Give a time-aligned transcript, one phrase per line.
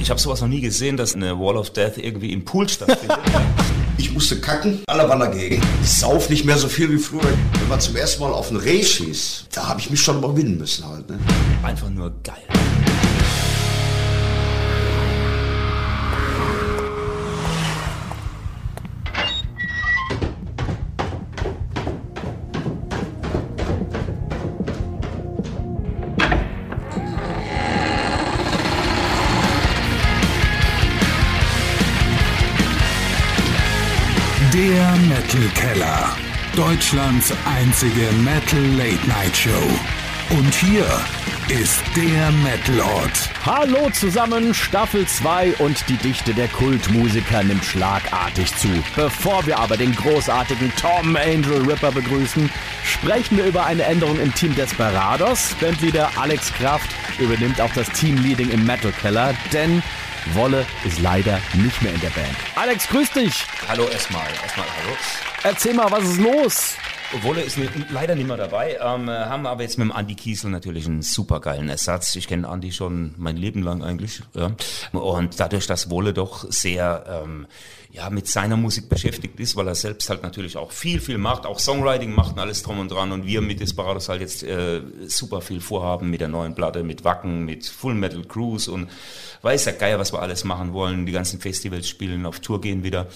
[0.00, 3.18] Ich habe sowas noch nie gesehen, dass eine Wall of Death irgendwie im Pool stattfindet.
[3.98, 5.62] Ich musste kacken, alle waren dagegen.
[5.82, 7.20] Ich sauf nicht mehr so viel wie früher.
[7.20, 10.56] Wenn man zum ersten Mal auf ein Reh schießt, da habe ich mich schon überwinden
[10.56, 11.10] müssen halt.
[11.10, 11.18] Ne?
[11.62, 12.89] Einfach nur geil.
[36.90, 39.50] Deutschlands einzige Metal Late Night Show.
[40.30, 40.84] Und hier
[41.48, 43.30] ist der Metalort.
[43.46, 48.66] Hallo zusammen, Staffel 2 und die Dichte der Kultmusiker nimmt schlagartig zu.
[48.96, 52.50] Bevor wir aber den großartigen Tom Angel Ripper begrüßen,
[52.82, 55.54] sprechen wir über eine Änderung im Team Desperados.
[55.60, 59.80] Bandleader Alex Kraft übernimmt auch das Teamleading im Metal Keller, denn
[60.34, 62.36] Wolle ist leider nicht mehr in der Band.
[62.56, 63.46] Alex, grüß dich.
[63.68, 64.96] Hallo erstmal, erstmal hallo.
[65.42, 66.76] Erzähl mal, was ist los?
[67.22, 67.58] Wolle ist
[67.90, 71.68] leider nicht mehr dabei, ähm, haben aber jetzt mit dem Andi Kiesel natürlich einen supergeilen
[71.68, 72.14] Ersatz.
[72.16, 74.22] Ich kenne Andi schon mein Leben lang eigentlich.
[74.34, 74.52] Ja.
[74.92, 77.46] Und dadurch, dass Wolle doch sehr ähm,
[77.92, 81.44] ja, mit seiner Musik beschäftigt ist, weil er selbst halt natürlich auch viel, viel macht,
[81.44, 83.10] auch Songwriting macht und alles drum und dran.
[83.10, 87.04] Und wir mit Desperados halt jetzt äh, super viel vorhaben mit der neuen Platte, mit
[87.04, 88.88] Wacken, mit Full Metal Cruise und
[89.42, 92.84] weiß ja geil, was wir alles machen wollen, die ganzen Festivals spielen, auf Tour gehen
[92.84, 93.08] wieder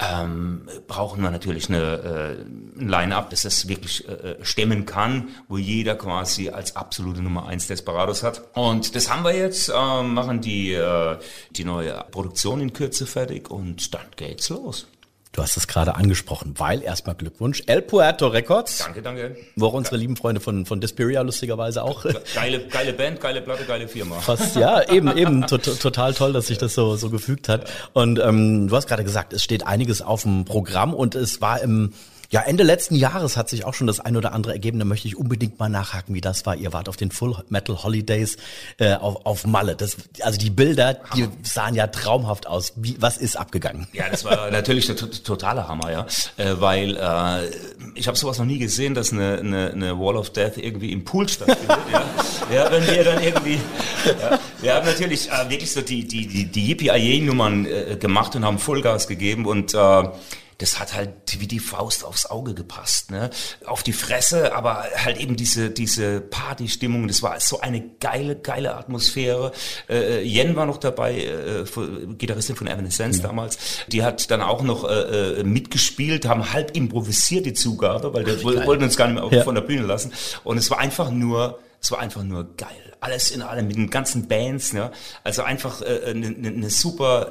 [0.00, 5.58] ähm, brauchen wir natürlich eine, äh, ein Line-Up, das das wirklich äh, stemmen kann, wo
[5.58, 8.42] jeder quasi als absolute Nummer eins Desperados hat.
[8.54, 11.18] Und das haben wir jetzt, äh, machen die, äh,
[11.50, 14.86] die neue Produktion in Kürze fertig und dann geht's los.
[15.32, 17.62] Du hast es gerade angesprochen, weil erstmal Glückwunsch.
[17.66, 18.78] El Puerto Records.
[18.78, 19.36] Danke, danke.
[19.54, 22.04] Wo auch unsere lieben Freunde von, von Desperia lustigerweise auch.
[22.34, 24.16] Geile, geile Band, geile Platte, geile Firma.
[24.16, 25.46] Fast, ja, eben, eben.
[25.46, 27.70] To total toll, dass sich das so, so gefügt hat.
[27.92, 31.60] Und ähm, du hast gerade gesagt, es steht einiges auf dem Programm und es war
[31.60, 31.92] im
[32.32, 34.78] ja, Ende letzten Jahres hat sich auch schon das ein oder andere ergeben.
[34.78, 36.54] Da möchte ich unbedingt mal nachhaken, wie das war.
[36.54, 38.36] Ihr wart auf den Full Metal Holidays
[38.78, 39.74] äh, auf, auf Malle.
[39.74, 42.74] Das, also die Bilder, die sahen ja traumhaft aus.
[42.76, 43.88] Wie, was ist abgegangen?
[43.92, 46.06] Ja, das war natürlich der totale Hammer, ja.
[46.36, 47.50] Äh, weil äh,
[47.96, 51.04] ich habe sowas noch nie gesehen, dass eine, eine, eine Wall of Death irgendwie im
[51.04, 51.78] Pool stattfindet.
[51.92, 52.04] ja.
[52.54, 53.58] ja, wenn wir dann irgendwie...
[54.20, 58.44] Ja, wir haben natürlich äh, wirklich so die, die, die, die Yippie-Nummern äh, gemacht und
[58.44, 59.74] haben Vollgas gegeben und...
[59.74, 60.04] Äh,
[60.60, 63.30] das hat halt wie die Faust aufs Auge gepasst, ne?
[63.64, 68.76] Auf die Fresse, aber halt eben diese, diese Partystimmung, das war so eine geile, geile
[68.76, 69.52] Atmosphäre.
[69.88, 71.64] Äh, Jen war noch dabei, äh,
[72.18, 73.28] Gitarristin von Evanescence ja.
[73.28, 78.26] damals, die hat dann auch noch äh, äh mitgespielt, haben halb improvisiert die Zugabe, weil
[78.26, 79.44] wir wollten uns gar nicht mehr ja.
[79.44, 80.12] von der Bühne lassen.
[80.44, 82.68] Und es war einfach nur, es war einfach nur geil.
[83.00, 84.90] Alles in allem mit den ganzen Bands, ne?
[85.24, 87.30] Also einfach eine äh, ne, ne, ne super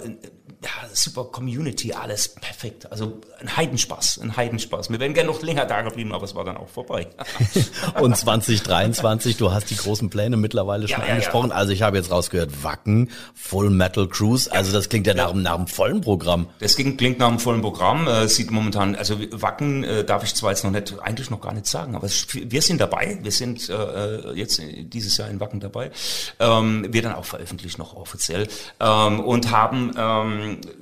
[0.63, 2.91] ja, super Community, alles perfekt.
[2.91, 4.89] Also ein Heidenspaß, ein Heidenspaß.
[4.89, 7.07] Wir wären gerne noch länger da geblieben, aber es war dann auch vorbei.
[8.01, 11.49] Und 2023, du hast die großen Pläne mittlerweile schon ja, angesprochen.
[11.49, 14.51] Ja, also ich habe jetzt rausgehört, Wacken, Full Metal Cruise.
[14.51, 16.47] Also das klingt ja, nach, nach einem vollen Programm.
[16.59, 18.07] Das klingt, klingt nach einem vollen Programm.
[18.07, 21.53] Äh, sieht momentan, also Wacken äh, darf ich zwar jetzt noch nicht, eigentlich noch gar
[21.53, 23.19] nicht sagen, aber es, wir sind dabei.
[23.21, 25.91] Wir sind äh, jetzt dieses Jahr in Wacken dabei.
[26.39, 28.47] Ähm, wir dann auch veröffentlicht noch offiziell
[28.79, 30.38] ähm, und haben ähm,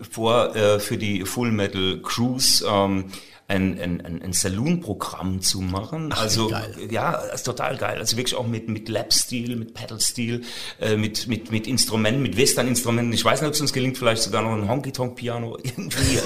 [0.09, 3.05] vor äh, für die Full Metal Cruise ähm,
[3.49, 6.09] ein, ein, ein Saloon-Programm zu machen.
[6.13, 6.51] Ach, also
[6.89, 7.97] ja, ist total geil.
[7.97, 10.43] Also wirklich auch mit mit Lap-Stil, mit Pedal-Stil,
[10.81, 13.13] äh, mit mit mit Instrumenten, mit Western-Instrumenten.
[13.13, 16.19] Ich weiß nicht, ob es uns gelingt, vielleicht sogar noch ein Honky-Tonk-Piano irgendwie.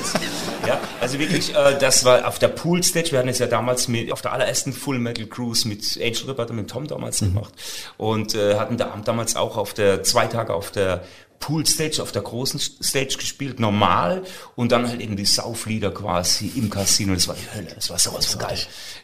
[0.68, 3.12] Ja, also wirklich, äh, das war auf der Pool-Stage.
[3.12, 6.52] Wir hatten es ja damals mit auf der allerersten Full Metal Cruise mit Angel Ripper
[6.54, 7.36] mit Tom damals mhm.
[7.36, 7.54] gemacht
[7.98, 11.04] und äh, hatten da damals auch auf der zwei Tage auf der
[11.42, 14.24] Pool Stage auf der großen Stage gespielt, normal
[14.56, 17.14] und dann halt eben die Sauflieder quasi im Casino.
[17.14, 18.58] Das war die Hölle, das war sowas von geil.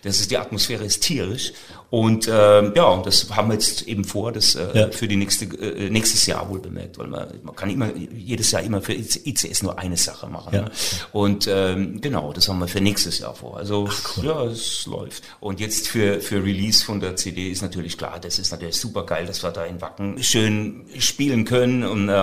[0.04, 1.52] Das ist die Atmosphäre ist tierisch
[1.90, 4.92] und äh, ja, und das haben wir jetzt eben vor, das äh, ja.
[4.92, 8.62] für die nächste äh, nächstes Jahr wohl bemerkt, weil man, man kann immer jedes Jahr
[8.62, 10.54] immer für ICS nur eine Sache machen.
[10.54, 10.62] Ja.
[10.64, 10.72] Ne?
[11.14, 13.58] Und ähm, genau, das haben wir für nächstes Jahr vor.
[13.58, 14.26] Also Ach, cool.
[14.26, 15.24] ja, es läuft.
[15.40, 19.06] Und jetzt für für Release von der CD ist natürlich klar, das ist natürlich super
[19.06, 22.14] geil, dass wir da in Wacken schön spielen können und äh,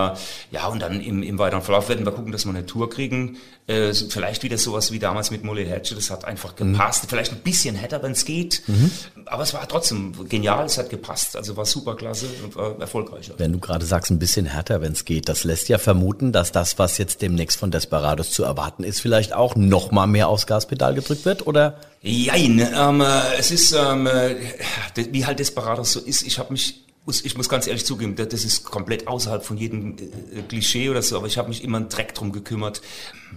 [0.50, 3.38] ja, und dann im, im weiteren Verlauf werden wir gucken, dass wir eine Tour kriegen.
[3.66, 5.96] Äh, vielleicht wieder sowas wie damals mit Molly Hatchet.
[5.96, 7.04] Das hat einfach gepasst.
[7.04, 7.08] Mhm.
[7.08, 8.62] Vielleicht ein bisschen härter, wenn es geht.
[8.66, 8.90] Mhm.
[9.24, 10.66] Aber es war trotzdem genial.
[10.66, 11.36] Es hat gepasst.
[11.36, 13.30] Also war super klasse und war erfolgreich.
[13.38, 16.52] Wenn du gerade sagst, ein bisschen härter, wenn es geht, das lässt ja vermuten, dass
[16.52, 20.46] das, was jetzt demnächst von Desperados zu erwarten ist, vielleicht auch noch mal mehr aufs
[20.46, 21.78] Gaspedal gedrückt wird, oder?
[22.02, 24.36] Jein, ähm, äh, es ist, ähm, äh,
[25.10, 26.22] wie halt Desperados so ist.
[26.22, 30.42] Ich habe mich ich muss ganz ehrlich zugeben, das ist komplett außerhalb von jedem äh,
[30.48, 32.80] Klischee oder so, aber ich habe mich immer einen Dreck drum gekümmert.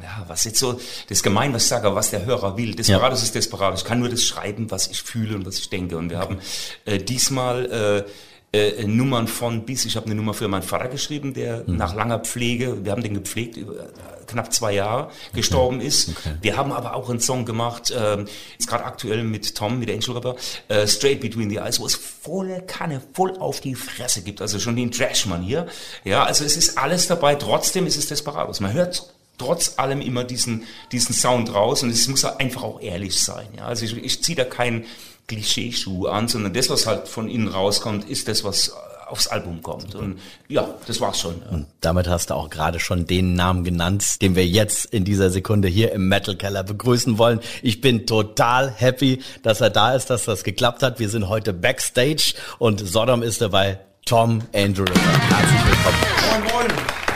[0.01, 2.75] Ja, was jetzt so, das ist gemein, was ich sage, aber was der Hörer will.
[2.75, 3.25] Desperados ja.
[3.25, 3.81] ist Desperados.
[3.81, 5.97] Ich kann nur das schreiben, was ich fühle und was ich denke.
[5.97, 6.39] Und wir haben
[6.85, 8.05] äh, diesmal
[8.53, 9.85] äh, äh, Nummern von bis.
[9.85, 11.75] Ich habe eine Nummer für meinen Vater geschrieben, der mhm.
[11.75, 13.87] nach langer Pflege, wir haben den gepflegt, über äh,
[14.27, 15.87] knapp zwei Jahre gestorben okay.
[15.87, 16.09] ist.
[16.09, 16.35] Okay.
[16.41, 18.17] Wir haben aber auch einen Song gemacht, äh,
[18.53, 20.35] jetzt gerade aktuell mit Tom, mit Angel Rapper,
[20.67, 24.59] äh, Straight Between the Eyes, wo es volle Kanne, voll auf die Fresse gibt, also
[24.59, 25.67] schon den Trash-Manier.
[26.03, 28.59] Ja, also es ist alles dabei, trotzdem ist es Desperados.
[28.59, 33.21] Man hört trotz allem immer diesen, diesen Sound raus und es muss einfach auch ehrlich
[33.21, 33.47] sein.
[33.55, 34.85] Ja, also ich, ich ziehe da keinen
[35.27, 38.73] Klischeeschuh an, sondern das, was halt von innen rauskommt, ist das, was
[39.07, 39.95] aufs Album kommt.
[39.95, 41.35] Und ja, das war's schon.
[41.49, 45.29] Und damit hast du auch gerade schon den Namen genannt, den wir jetzt in dieser
[45.29, 47.39] Sekunde hier im Metal Keller begrüßen wollen.
[47.61, 50.99] Ich bin total happy, dass er da ist, dass das geklappt hat.
[50.99, 53.79] Wir sind heute backstage und Sodom ist dabei.
[54.05, 54.85] Tom Andrew.
[54.85, 55.97] Herzlich willkommen.
[56.29, 57.06] Moin, moin.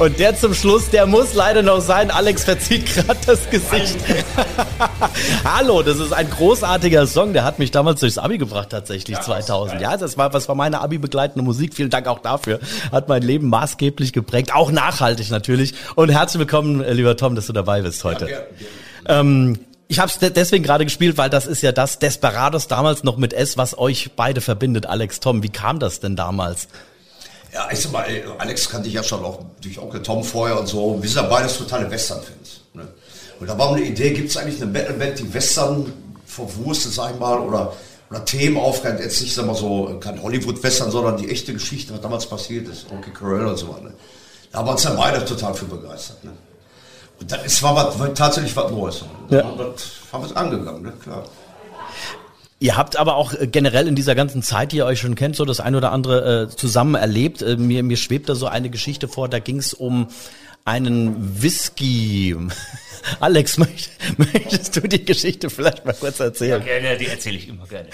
[0.00, 2.10] Und der zum Schluss, der muss leider noch sein.
[2.10, 3.98] Alex verzieht gerade das Gesicht.
[5.44, 7.34] Hallo, das ist ein großartiger Song.
[7.34, 9.78] Der hat mich damals durchs Abi gebracht, tatsächlich, ja, 2000.
[9.78, 11.74] Ja, das war, was war meine Abi-begleitende Musik.
[11.74, 12.60] Vielen Dank auch dafür.
[12.90, 14.54] Hat mein Leben maßgeblich geprägt.
[14.54, 15.74] Auch nachhaltig natürlich.
[15.96, 18.26] Und herzlich willkommen, äh, lieber Tom, dass du dabei bist heute.
[18.30, 18.38] Ja,
[19.20, 23.18] ähm, ich habe es deswegen gerade gespielt, weil das ist ja das Desperados damals noch
[23.18, 25.42] mit S, was euch beide verbindet, Alex, Tom.
[25.42, 26.68] Wie kam das denn damals?
[27.52, 28.06] Ja, ich sag mal,
[28.38, 31.02] Alex kannte ich ja schon auch durch Onkel Tom vorher und so.
[31.02, 32.60] Wir sind ja beides totale Western-Fans.
[32.74, 32.86] Ne?
[33.40, 35.92] Und da war eine Idee, gibt es eigentlich eine Metal-Band, die Western
[36.26, 37.72] verwurstet, sag ich mal, oder,
[38.08, 42.00] oder Themen aufgreift, jetzt nicht, sag mal so, kein Hollywood-Western, sondern die echte Geschichte, was
[42.00, 43.82] damals passiert ist, Onkel Carell und so weiter.
[43.82, 43.94] Ne?
[44.52, 46.22] Da haben wir uns ja beide total für begeistert.
[46.22, 46.32] Ne?
[47.18, 49.04] Und dann, es war, was, war tatsächlich was Neues.
[49.28, 49.44] Ja.
[49.44, 49.74] Haben wir,
[50.12, 50.92] haben wir es angegangen, ne?
[51.02, 51.24] klar.
[52.62, 55.34] Ihr habt aber auch äh, generell in dieser ganzen Zeit, die ihr euch schon kennt,
[55.34, 57.40] so das ein oder andere äh, zusammen erlebt.
[57.40, 60.08] Äh, mir, mir schwebt da so eine Geschichte vor, da ging es um
[60.64, 62.36] einen Whisky.
[63.20, 66.62] Alex, möchtest du die Geschichte vielleicht mal kurz erzählen?
[66.66, 67.88] Ja, gerne, die erzähle ich immer gerne.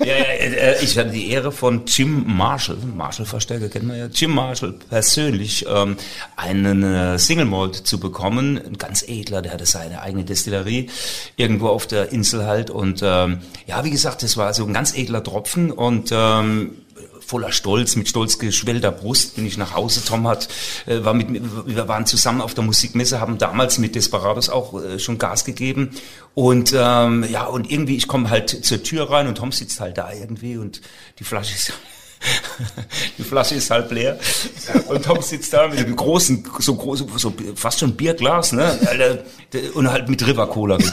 [0.00, 4.32] ja, ja, äh, ich hatte die Ehre von Jim Marshall, Marshall-Verstärker kennen wir ja, Jim
[4.32, 5.96] Marshall persönlich ähm,
[6.36, 8.58] einen äh, Single Malt zu bekommen.
[8.58, 10.88] Ein ganz edler, der hatte seine eigene Destillerie
[11.36, 12.70] irgendwo auf der Insel halt.
[12.70, 16.72] Und ähm, ja, wie gesagt, das war so ein ganz edler Tropfen und ähm,
[17.26, 20.04] voller Stolz, mit stolz geschwellter Brust bin ich nach Hause.
[20.04, 20.48] Tom hat,
[20.86, 21.28] äh, war mit,
[21.66, 25.90] wir waren zusammen auf der Musikmesse, haben damals mit Desperados auch äh, schon Gas gegeben.
[26.34, 29.98] Und ähm, ja, und irgendwie, ich komme halt zur Tür rein und Tom sitzt halt
[29.98, 30.80] da irgendwie und
[31.18, 31.72] die Flasche ist
[33.18, 34.18] die Flasche ist halb leer
[34.88, 38.78] und Tom sitzt da mit einem großen, so groß, so fast schon Bierglas, ne?
[39.74, 40.92] Und halt mit River Cola ne?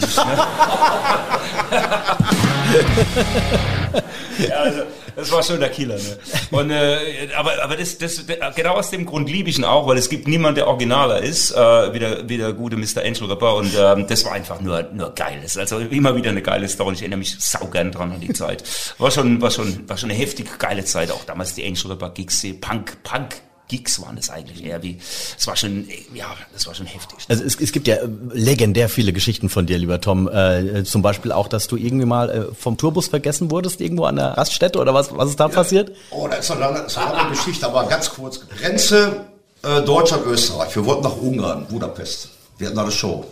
[4.47, 4.81] ja, also,
[5.15, 5.95] das war schon der Killer.
[5.95, 6.17] Ne?
[6.51, 9.97] Und, äh, aber aber das, das, genau aus dem Grund liebe ich ihn auch, weil
[9.97, 13.03] es gibt niemanden, der originaler ist, äh, wie, der, wie der gute Mr.
[13.03, 13.55] Angel Ripper.
[13.55, 15.57] Und ähm, das war einfach nur, nur geiles.
[15.57, 16.93] Also immer wieder eine geile Story.
[16.95, 18.63] Ich erinnere mich saugern dran an die Zeit.
[18.97, 21.11] War schon, war schon, war schon eine heftig geile Zeit.
[21.11, 23.35] Auch damals die Angel Ripper Gigs, Punk, Punk
[23.67, 24.99] Gigs waren das eigentlich eher wie,
[25.37, 27.19] es war schon, ja, das war schon heftig.
[27.29, 27.97] Also es, es gibt ja
[28.31, 30.27] legendär viele Geschichten von dir, lieber Tom.
[30.27, 34.17] Äh, zum Beispiel auch, dass du irgendwie mal äh, vom Tourbus vergessen wurdest, irgendwo an
[34.17, 35.55] der Raststätte oder was, was ist da ja.
[35.55, 35.91] passiert?
[36.11, 38.41] Oh, das ist eine lange, ist eine lange Geschichte, aber ganz kurz.
[38.47, 39.25] Grenze
[39.63, 40.75] äh, Deutschland, Österreich.
[40.75, 42.29] Wir wollten nach Ungarn, Budapest.
[42.57, 43.25] Wir hatten da eine Show.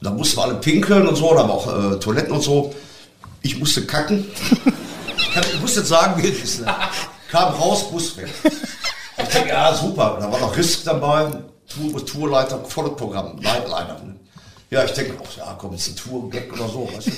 [0.00, 2.74] Da mussten wir alle pinkeln und so, da haben auch äh, Toiletten und so.
[3.42, 4.26] Ich musste kacken.
[5.16, 6.60] ich, kann, ich muss jetzt sagen, wie es ist.
[6.60, 6.74] Ne?
[7.30, 8.28] Kam raus, Bus weg.
[9.22, 10.18] Ich denke, ja, super.
[10.20, 11.26] Da war noch Risk dabei,
[11.68, 14.00] Tour, Tourleiter, volles Programm, Nightliner.
[14.04, 14.16] Ne?
[14.70, 16.88] Ja, ich denke, oh, ja, komm, jetzt ein Tour-Gag oder so.
[16.94, 17.12] Weißt du?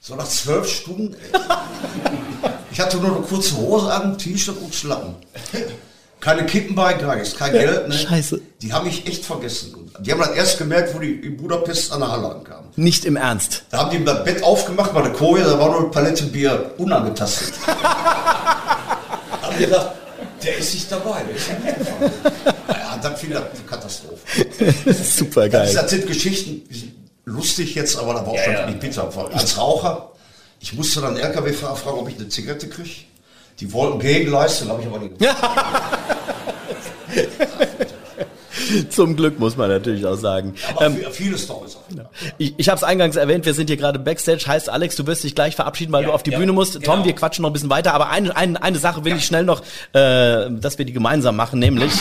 [0.00, 1.14] So nach zwölf Stunden.
[1.14, 1.40] Ey.
[2.70, 5.16] Ich hatte nur eine kurze Hose an, T-Shirt und Schlappen.
[6.20, 7.88] Keine Kippen bei, gar nichts, kein Geld.
[7.88, 7.94] Ne?
[7.94, 8.40] Scheiße.
[8.62, 9.90] Die haben mich echt vergessen.
[10.00, 12.70] Die haben dann erst gemerkt, wo die in Budapest an der Halle ankamen.
[12.76, 13.64] Nicht im Ernst.
[13.70, 17.54] Da haben die das Bett aufgemacht, meine Koje, da war nur eine Palette Bier unangetastet.
[17.66, 19.90] haben die gedacht,
[20.46, 21.76] der ist nicht dabei, der ist nicht
[22.68, 24.20] naja, dann fiel eine Katastrophe.
[24.92, 25.72] Super geil.
[25.74, 26.62] Das sind Geschichten,
[27.24, 28.66] lustig jetzt, aber da war auch ja, schon ja.
[28.66, 29.10] die Pizza.
[29.32, 30.12] Als Raucher
[30.60, 32.90] Ich musste dann LKW-Fahrer fragen, ob ich eine Zigarette kriege.
[33.60, 35.14] Die wollten Gegenleistung, habe ich aber nicht.
[38.90, 40.54] Zum Glück muss man natürlich auch sagen.
[40.74, 41.82] Aber ähm, viele Storys auch.
[42.38, 44.44] Ich, ich habe es eingangs erwähnt, wir sind hier gerade Backstage.
[44.46, 46.74] Heißt, Alex, du wirst dich gleich verabschieden, weil Ja, du auf die ja, Bühne musst.
[46.80, 46.96] genau.
[46.96, 47.94] Tom, wir quatschen noch ein bisschen weiter.
[47.94, 49.60] Aber eine, eine, eine Sache will ich schnell noch,
[49.92, 51.58] äh, dass wir die gemeinsam machen.
[51.58, 51.92] Nämlich,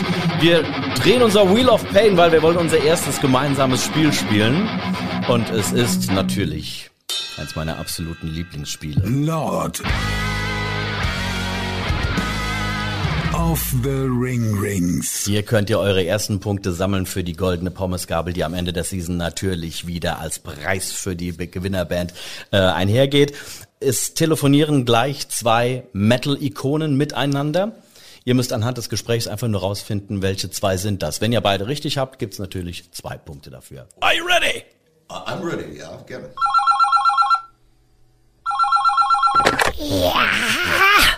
[0.41, 0.63] wir
[0.95, 4.67] drehen unser Wheel of Pain, weil wir wollen unser erstes gemeinsames Spiel spielen.
[5.27, 6.89] Und es ist natürlich
[7.37, 9.01] eins meiner absoluten Lieblingsspiele.
[9.05, 9.81] Lord
[13.51, 15.25] of the Ring Rings.
[15.25, 18.83] Hier könnt ihr eure ersten Punkte sammeln für die goldene Pommesgabel, die am Ende der
[18.83, 22.13] Season natürlich wieder als Preis für die Gewinnerband
[22.51, 23.33] äh, einhergeht.
[23.79, 27.75] Es telefonieren gleich zwei Metal-Ikonen miteinander.
[28.23, 31.21] Ihr müsst anhand des Gesprächs einfach nur rausfinden, welche zwei sind das.
[31.21, 33.87] Wenn ihr beide richtig habt, gibt's natürlich zwei Punkte dafür.
[33.99, 34.63] Are you ready?
[35.09, 36.31] I'm ready, ja, gerne.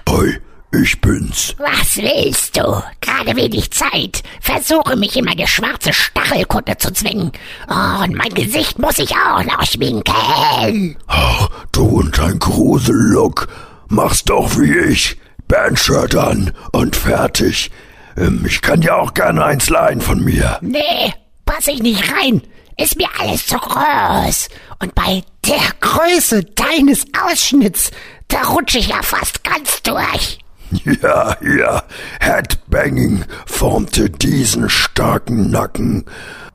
[0.09, 1.55] Hi, ich bin's.
[1.57, 2.83] Was willst du?
[3.01, 4.23] Gerade wenig Zeit.
[4.41, 7.31] Versuche mich in meine schwarze Stachelkutte zu zwingen.
[7.69, 10.97] Oh, und mein Gesicht muss ich auch noch schminken.
[11.07, 13.47] Ach, du und dein Grusellook.
[13.87, 15.17] Mach's doch wie ich.
[15.47, 17.71] Bandshirt an und fertig.
[18.17, 20.57] Ähm, ich kann ja auch gerne eins leihen von mir.
[20.61, 21.13] Nee,
[21.45, 22.41] pass ich nicht rein.
[22.77, 24.49] Ist mir alles zu groß.
[24.79, 27.91] Und bei der Größe deines Ausschnitts,
[28.27, 30.39] da rutsche ich ja fast ganz durch.
[31.01, 31.83] Ja, ja,
[32.19, 36.05] Headbanging formte diesen starken Nacken.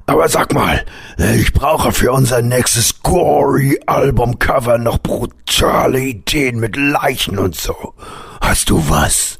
[0.06, 0.84] Aber sag mal,
[1.16, 7.94] ich brauche für unser nächstes Gory-Albumcover noch brutale Ideen mit Leichen und so.
[8.40, 9.38] Hast du was?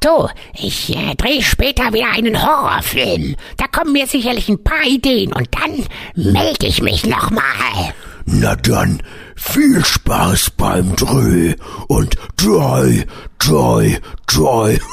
[0.00, 3.36] Du, ich äh, drehe später wieder einen Horrorfilm.
[3.58, 7.92] Da kommen mir sicherlich ein paar Ideen und dann melde ich mich nochmal.
[8.24, 9.02] Na dann,
[9.36, 11.54] viel Spaß beim Dreh
[11.88, 13.04] und Joy,
[13.40, 13.98] Joy,
[14.28, 14.78] Joy.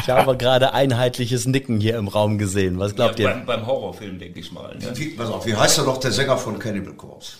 [0.00, 2.78] Ich habe gerade einheitliches Nicken hier im Raum gesehen.
[2.78, 3.34] Was glaubt ja, ihr?
[3.34, 4.76] beim, beim Horrorfilm, denke ich mal.
[4.76, 4.92] Ne?
[4.94, 7.32] Wie, pass auf, wie heißt er doch, der Sänger von Cannibal Corpse?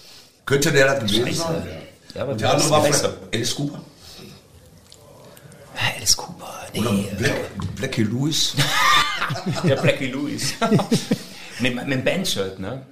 [0.45, 1.39] Könnte der das gewesen Scheiße.
[1.39, 1.67] sein?
[2.15, 3.81] Ja, aber der andere war vielleicht Alice Cooper?
[5.77, 6.53] Ah, Alice Cooper.
[6.75, 8.55] Oder Nee, Black, Blackie Lewis?
[9.65, 10.55] der Blackie Lewis.
[11.61, 12.87] mit, mit dem Bandshirt, ne?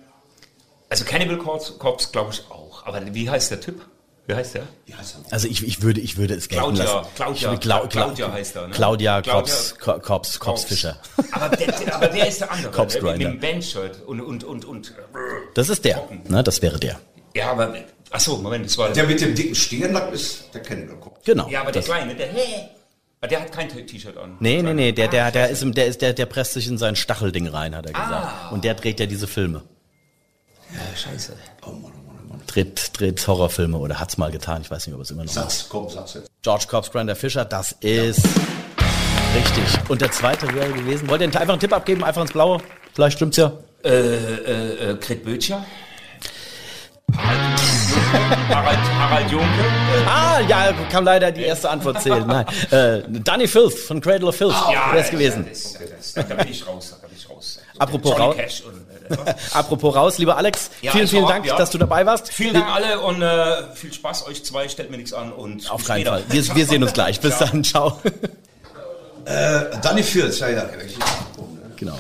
[0.94, 2.86] Also Cannibal Corpse, glaube ich auch.
[2.86, 3.84] Aber wie heißt der Typ?
[4.28, 4.62] Wie heißt der?
[4.86, 5.32] Wie heißt er?
[5.32, 7.08] Also ich, ich würde ich würde es gelten Claudia, lassen.
[7.16, 8.74] Claudia, Ich- Clau- Clau- Claudia heißt er, ne?
[8.74, 10.96] Claudia Kops, Ko- Kops, Kops Fischer.
[11.32, 12.70] Aber der, der, aber der ist der andere.
[12.72, 13.02] Corpse ne?
[13.04, 13.30] Mit Grinder.
[13.32, 14.90] dem Bandshirt und, und, und, und.
[14.90, 14.92] äh,
[15.54, 16.08] Das ist der.
[16.28, 17.00] Ne, das wäre der.
[17.34, 17.74] Ja, aber.
[18.12, 18.90] Achso, Moment, das war.
[18.92, 21.20] Der mit dem dicken Stirnlack ist der Cannibal Corpse.
[21.24, 21.48] Genau.
[21.50, 22.28] ja, aber der Kleine, der.
[23.20, 24.36] Ah, Der hat kein T-Shirt an.
[24.38, 26.66] nee, nee, nee, der, der, Ah, der ist im, der ist, der, der presst sich
[26.68, 28.12] in sein Stachelding rein, hat er gesagt.
[28.12, 28.50] Ah.
[28.52, 29.62] Und der dreht ja diese Filme.
[30.96, 31.36] Scheiße.
[31.66, 32.42] Oh Mann, oh Mann, oh Mann.
[32.46, 34.62] Dreht, dreht Horrorfilme oder hat's mal getan.
[34.62, 35.50] Ich weiß nicht, ob es immer noch macht.
[35.50, 36.30] Satz, komm, Satz jetzt.
[36.42, 38.24] George Cobbs, Grinder Fischer, das ist
[39.34, 39.90] richtig.
[39.90, 41.08] Und der zweite wäre gewesen.
[41.08, 42.60] Wollt ihr einfach einen Tipp abgeben, einfach ins Blaue?
[42.94, 43.52] Vielleicht stimmt's ja.
[43.82, 45.64] Äh, äh, äh, Gret Böttcher.
[47.12, 49.46] Harald, Harald Junke.
[50.06, 52.26] Ah, ja, kann leider die erste Antwort zählen.
[52.26, 52.46] Nein.
[52.70, 55.46] Äh, Danny Filth von Cradle of Filth wäre es gewesen.
[55.48, 55.74] Das,
[56.14, 57.60] das, da bin ich raus, da bin ich raus.
[57.78, 61.30] Apropos Johnny raus- Cash und, äh, Apropos raus, lieber Alex, Ja, vielen, also vielen ab,
[61.30, 61.56] Dank, ja.
[61.56, 62.32] dass du dabei warst.
[62.32, 64.68] Vielen Dank alle und äh, viel Spaß euch zwei.
[64.68, 66.12] Stellt mir nichts an und Auf keinen später.
[66.18, 66.24] Fall.
[66.28, 67.20] Wir, wir sehen uns gleich.
[67.20, 67.48] Bis Ciao.
[67.50, 67.64] dann.
[67.64, 68.00] Ciao.
[69.26, 70.64] Äh, Danny Fields, ja, ja.
[71.76, 71.98] Genau.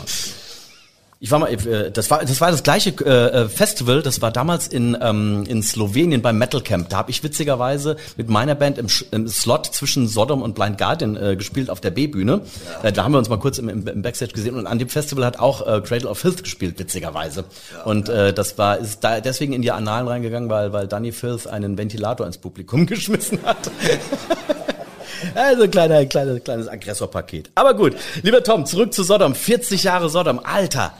[1.24, 4.66] Ich war mal, äh, das war das war das gleiche äh, Festival, das war damals
[4.68, 6.90] in ähm, in Slowenien beim Metal Camp.
[6.90, 11.16] Da habe ich witzigerweise mit meiner Band im, im Slot zwischen Sodom und Blind Guardian
[11.16, 12.42] äh, gespielt auf der B-Bühne.
[12.82, 15.24] Äh, da haben wir uns mal kurz im, im, Backstage gesehen und an dem Festival
[15.24, 17.46] hat auch äh, Cradle of Filth gespielt, witzigerweise.
[17.86, 21.46] und äh, das war ist da deswegen in die Annalen reingegangen, weil weil Danny Filth
[21.46, 23.70] einen Ventilator ins Publikum geschmissen hat.
[25.34, 27.50] Also ein kleiner, kleiner, kleines Aggressorpaket.
[27.54, 29.34] Aber gut, lieber Tom, zurück zu Sodom.
[29.34, 30.38] 40 Jahre Sodom.
[30.44, 30.92] Alter,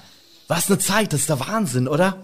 [0.48, 2.18] was eine Zeit, das ist der Wahnsinn, oder?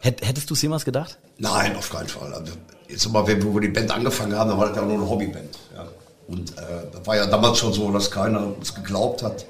[0.00, 1.16] Hätt, hättest du es jemals gedacht?
[1.38, 2.32] Nein, auf keinen Fall.
[2.34, 2.52] Also,
[2.88, 5.08] jetzt mal, wenn wo wir die Band angefangen haben, da war das ja nur eine
[5.08, 5.58] Hobbyband.
[5.74, 5.86] Ja.
[6.26, 6.62] Und äh,
[6.92, 9.46] das war ja damals schon so, dass keiner uns geglaubt hat.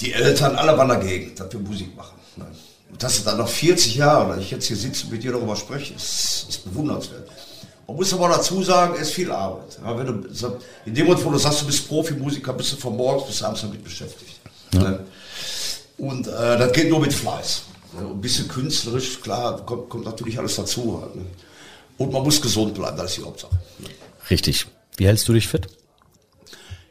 [0.00, 2.16] Die Eltern, alle waren dagegen, dass wir Musik machen.
[2.36, 2.48] Nein.
[2.90, 5.32] Und dass es dann nach 40 Jahren, dass ich jetzt hier sitze und mit dir
[5.32, 7.28] darüber spreche, ist, ist bewundernswert.
[7.86, 9.78] Man muss aber dazu sagen, es ist viel Arbeit.
[9.84, 10.28] Ja, wenn du,
[10.86, 13.62] in dem Moment, wo du sagst, du bist Profimusiker, bist du von morgens bis abends
[13.62, 14.40] damit beschäftigt.
[14.72, 15.00] Ne?
[16.00, 17.62] Und äh, das geht nur mit Fleiß.
[17.94, 21.00] Ja, ein bisschen künstlerisch, klar, kommt, kommt natürlich alles dazu.
[21.02, 21.26] Halt, ne?
[21.98, 23.54] Und man muss gesund bleiben, das ist die Hauptsache.
[23.78, 23.88] Ne?
[24.30, 24.66] Richtig.
[24.96, 25.66] Wie hältst du dich fit?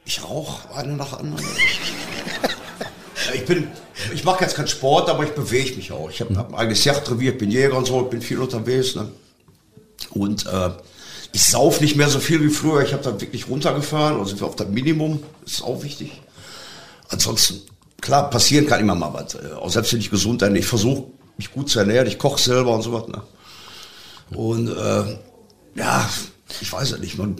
[0.05, 1.45] Ich rauche eine nach der anderen.
[3.35, 3.67] Ich bin,
[4.11, 6.09] ich mache jetzt keinen Sport, aber ich bewege mich auch.
[6.09, 8.95] Ich habe hab ein eigenes Jagdrevier, ich bin Jäger und so, ich bin viel unterwegs.
[8.95, 9.11] Ne?
[10.11, 10.71] Und äh,
[11.31, 12.81] Ich sauf nicht mehr so viel wie früher.
[12.81, 15.21] Ich habe dann wirklich runtergefahren, also auf das Minimum.
[15.43, 16.11] Das ist auch wichtig.
[17.09, 17.61] Ansonsten,
[18.01, 19.35] klar, passieren kann immer mal was.
[19.35, 20.55] Äh, Auch selbst wenn ich gesund bin.
[20.55, 21.05] Ich versuche
[21.37, 22.07] mich gut zu ernähren.
[22.07, 23.07] Ich koche selber und so was.
[23.07, 23.21] Ne?
[24.35, 25.17] Und äh,
[25.75, 26.09] ja,
[26.61, 27.17] ich weiß ja nicht.
[27.17, 27.35] Man,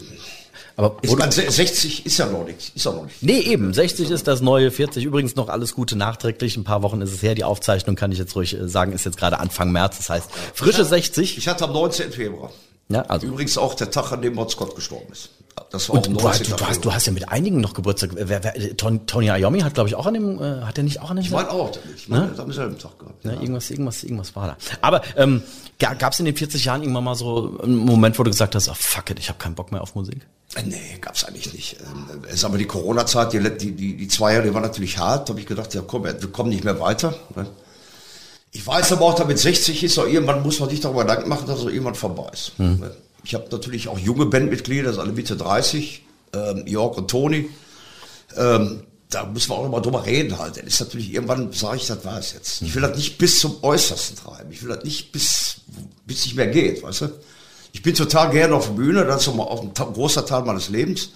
[0.75, 2.75] Aber ich meine, 60 ist ja noch nicht.
[2.75, 3.21] Ist ja noch nicht.
[3.21, 3.73] Nee, eben.
[3.73, 5.03] 60 ist das neue 40.
[5.03, 6.57] Übrigens noch alles Gute nachträglich.
[6.57, 7.35] Ein paar Wochen ist es her.
[7.35, 9.97] Die Aufzeichnung kann ich jetzt ruhig äh, sagen, ist jetzt gerade Anfang März.
[9.97, 11.37] Das heißt, frische 60.
[11.37, 12.11] Ich hatte am 19.
[12.11, 12.51] Februar.
[12.89, 13.27] Ja, also.
[13.27, 15.29] Übrigens auch der Tag, an dem Mott Scott gestorben ist.
[15.71, 16.57] Das war Und auch am du, hast, 19.
[16.57, 18.11] du, hast, du hast ja mit einigen noch Geburtstag.
[18.15, 20.99] Wer, wer, Ton, Tony Iommi hat, glaube ich, auch an dem, äh, hat er nicht
[21.01, 22.19] auch an dem Ich meine auch, ich Ne?
[22.19, 23.23] meine, das am selben Tag gehabt.
[23.25, 24.57] Ja, irgendwas, irgendwas, irgendwas war da.
[24.81, 25.43] Aber ähm,
[25.77, 28.69] gab es in den 40 Jahren irgendwann mal so einen Moment, wo du gesagt hast,
[28.69, 30.25] oh, fuck it, ich habe keinen Bock mehr auf Musik?
[30.55, 31.77] Äh, Nee, gab's eigentlich nicht.
[32.27, 35.29] Es ist aber die Corona-Zeit, die, die, die, die zwei Jahre, die war natürlich hart.
[35.29, 37.13] Da habe ich gedacht, ja komm, wir kommen nicht mehr weiter.
[37.35, 37.45] ne?
[38.51, 41.45] Ich weiß aber auch, damit 60 ist, auch irgendwann muss man sich darüber Gedanken machen,
[41.45, 42.57] dass es irgendwann vorbei ist.
[42.57, 42.91] ne?
[43.29, 47.47] Ich habe natürlich auch junge Bandmitglieder, das sind alle Mitte 30, ähm, Jörg und Toni.
[48.35, 50.57] Ähm, da müssen wir auch immer drüber reden halt.
[50.57, 52.63] Das ist natürlich, irgendwann sage ich, das war es jetzt.
[52.63, 54.51] Ich will das nicht bis zum Äußersten treiben.
[54.51, 55.57] Ich will das nicht bis,
[56.07, 57.09] bis nicht mehr geht, weißt du?
[57.71, 60.41] Ich bin total gerne auf der Bühne, das ist so mal auch ein großer Teil
[60.41, 61.09] meines Lebens.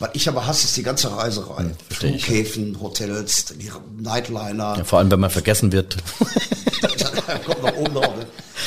[0.00, 1.70] Was ich aber hasse, ist die ganze Reiserei.
[1.88, 1.96] ich.
[1.96, 4.74] Flughäfen, Hotels, die Nightliner.
[4.76, 5.96] Ja, vor allem, wenn man vergessen wird.
[7.46, 8.16] kommt noch oben drauf.
[8.16, 8.26] Ne?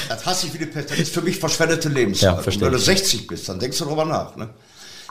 [0.09, 0.91] Das hasse ich wie die Pest.
[0.91, 2.37] Das ist für mich verschwendete Ja, Lebenszeit.
[2.37, 2.85] Und verstehe wenn du ich.
[2.85, 4.35] 60 bist, dann denkst du darüber nach.
[4.35, 4.49] Ne?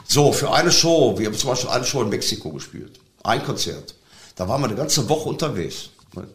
[0.07, 2.99] So, für eine Show, wir haben zum Beispiel eine Show in Mexiko gespielt.
[3.23, 3.95] Ein Konzert.
[4.35, 5.89] Da waren wir eine ganze Woche unterwegs.
[6.15, 6.27] Ne?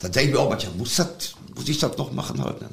[0.00, 1.08] Da denke ich mir auch manchmal, muss, das,
[1.54, 2.60] muss ich das noch machen halt?
[2.60, 2.68] Ne?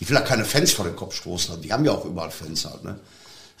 [0.00, 1.60] Ich will da keine Fans vor den Kopf stoßen.
[1.62, 2.84] Die haben ja auch überall Fans halt.
[2.84, 2.98] Ne?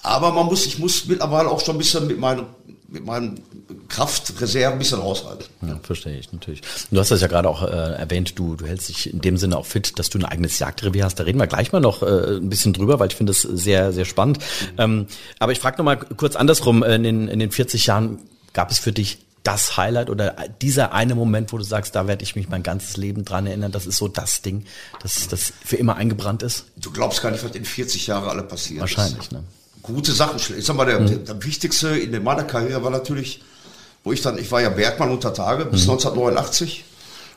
[0.02, 2.46] Aber man muss, ich muss mittlerweile auch schon ein bisschen mit meinen,
[2.88, 3.42] mit meinen
[3.88, 5.44] Kraftreserven ein bisschen raushalten.
[5.66, 6.62] Ja, verstehe ich natürlich.
[6.90, 9.56] Du hast das ja gerade auch äh, erwähnt, du, du hältst dich in dem Sinne
[9.58, 11.16] auch fit, dass du ein eigenes Jagdrevier hast.
[11.18, 13.92] Da reden wir gleich mal noch äh, ein bisschen drüber, weil ich finde das sehr,
[13.92, 14.38] sehr spannend.
[14.78, 15.06] Ähm,
[15.38, 16.82] aber ich frage noch mal kurz andersrum.
[16.82, 18.18] Äh, In den, in den 40 Jahren
[18.52, 22.22] gab es für dich das Highlight oder dieser eine Moment, wo du sagst, da werde
[22.22, 24.64] ich mich mein ganzes Leben dran erinnern, das ist so das Ding,
[25.02, 26.66] das, das für immer eingebrannt ist?
[26.76, 29.32] Du glaubst gar nicht, was in 40 Jahren alle passiert Wahrscheinlich, ist.
[29.32, 29.44] ne?
[29.88, 30.38] Gute Sachen.
[30.56, 33.42] Ich sag mal, der, der, der wichtigste in meiner Karriere war natürlich,
[34.04, 36.84] wo ich dann, ich war ja Bergmann unter Tage bis 1989.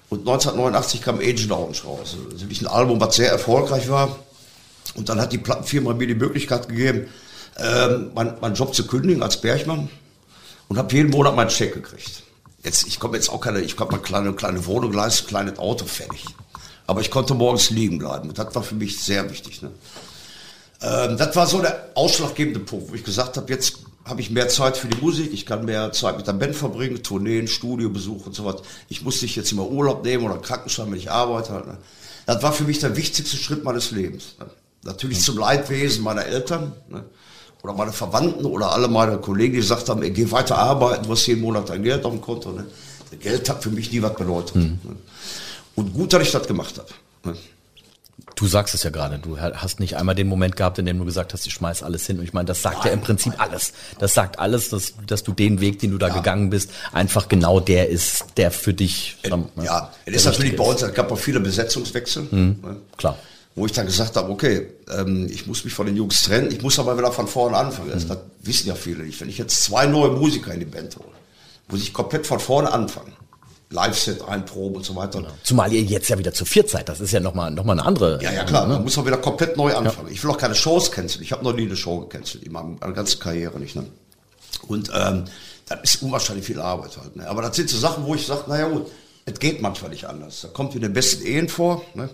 [0.09, 2.17] Und 1989 kam Agent Orange raus.
[2.31, 4.19] Also ein Album, was sehr erfolgreich war.
[4.95, 7.07] Und dann hat die Plattenfirma mir die Möglichkeit gegeben,
[7.57, 9.89] ähm, mein, meinen Job zu kündigen als Bergmann
[10.67, 12.23] und habe jeden Monat meinen Check gekriegt.
[12.63, 15.85] Jetzt, ich komme jetzt auch keine, ich habe mal kleine, kleine Wohnung leisten, kleines Auto
[15.85, 16.25] fertig.
[16.87, 18.29] Aber ich konnte morgens liegen bleiben.
[18.29, 19.61] Und das war für mich sehr wichtig.
[19.61, 19.71] Ne?
[20.81, 24.49] Ähm, das war so der ausschlaggebende Punkt, wo ich gesagt habe, jetzt habe ich mehr
[24.49, 28.35] Zeit für die Musik, ich kann mehr Zeit mit der Band verbringen, Tourneen, Studiobesuch und
[28.35, 28.55] so was.
[28.89, 31.53] Ich muss nicht jetzt immer Urlaub nehmen oder Krankenschein, wenn ich arbeite.
[31.53, 31.77] Ne?
[32.25, 34.35] Das war für mich der wichtigste Schritt meines Lebens.
[34.39, 34.47] Ne?
[34.83, 37.03] Natürlich zum Leidwesen meiner Eltern ne?
[37.61, 41.11] oder meine Verwandten oder alle meine Kollegen, die gesagt haben, ey, geh weiter arbeiten, du
[41.11, 42.51] hast jeden Monat dein Geld auf dem Konto.
[42.51, 42.65] Ne?
[43.11, 44.55] Das Geld hat für mich nie was bedeutet.
[44.55, 44.77] Ne?
[45.75, 47.37] Und gut, dass ich das gemacht habe.
[48.41, 51.05] Du sagst es ja gerade, du hast nicht einmal den Moment gehabt, in dem du
[51.05, 52.17] gesagt hast, ich schmeiß alles hin.
[52.17, 53.71] Und ich meine, das sagt ja im Prinzip alles.
[53.99, 57.59] Das sagt alles, dass, dass du den Weg, den du da gegangen bist, einfach genau
[57.59, 59.17] der ist, der für dich.
[59.55, 62.29] ne, Ja, der es ist natürlich bei uns, es gab auch viele Besetzungswechsel.
[62.31, 62.55] Ne?
[62.97, 63.15] Klar.
[63.53, 66.63] Wo ich dann gesagt habe, okay, ähm, ich muss mich von den Jungs trennen, ich
[66.63, 67.91] muss aber wieder von vorne anfangen.
[67.91, 69.21] Das, das wissen ja viele nicht.
[69.21, 71.13] Wenn ich jetzt zwei neue Musiker in die Band hole,
[71.69, 73.13] muss ich komplett von vorne anfangen.
[73.71, 75.23] Live-Set einproben und so weiter.
[75.43, 76.89] Zumal ihr jetzt ja wieder zu viert seid.
[76.89, 78.21] Das ist ja nochmal noch mal eine andere.
[78.21, 80.09] Ja, ja, klar, da muss man wieder komplett neu anfangen.
[80.11, 81.23] Ich will auch keine Shows canceln.
[81.23, 83.75] Ich habe noch nie eine Show gecancelt, in meiner ganzen Karriere nicht.
[83.75, 83.85] Ne?
[84.67, 85.25] Und ähm,
[85.67, 87.15] das ist unwahrscheinlich viel Arbeit halt.
[87.15, 87.27] Ne?
[87.27, 88.87] Aber das sind so Sachen, wo ich sage, naja gut,
[89.25, 90.41] es geht manchmal nicht anders.
[90.41, 91.81] Da kommt in den besten Ehen vor.
[91.93, 92.09] Ne?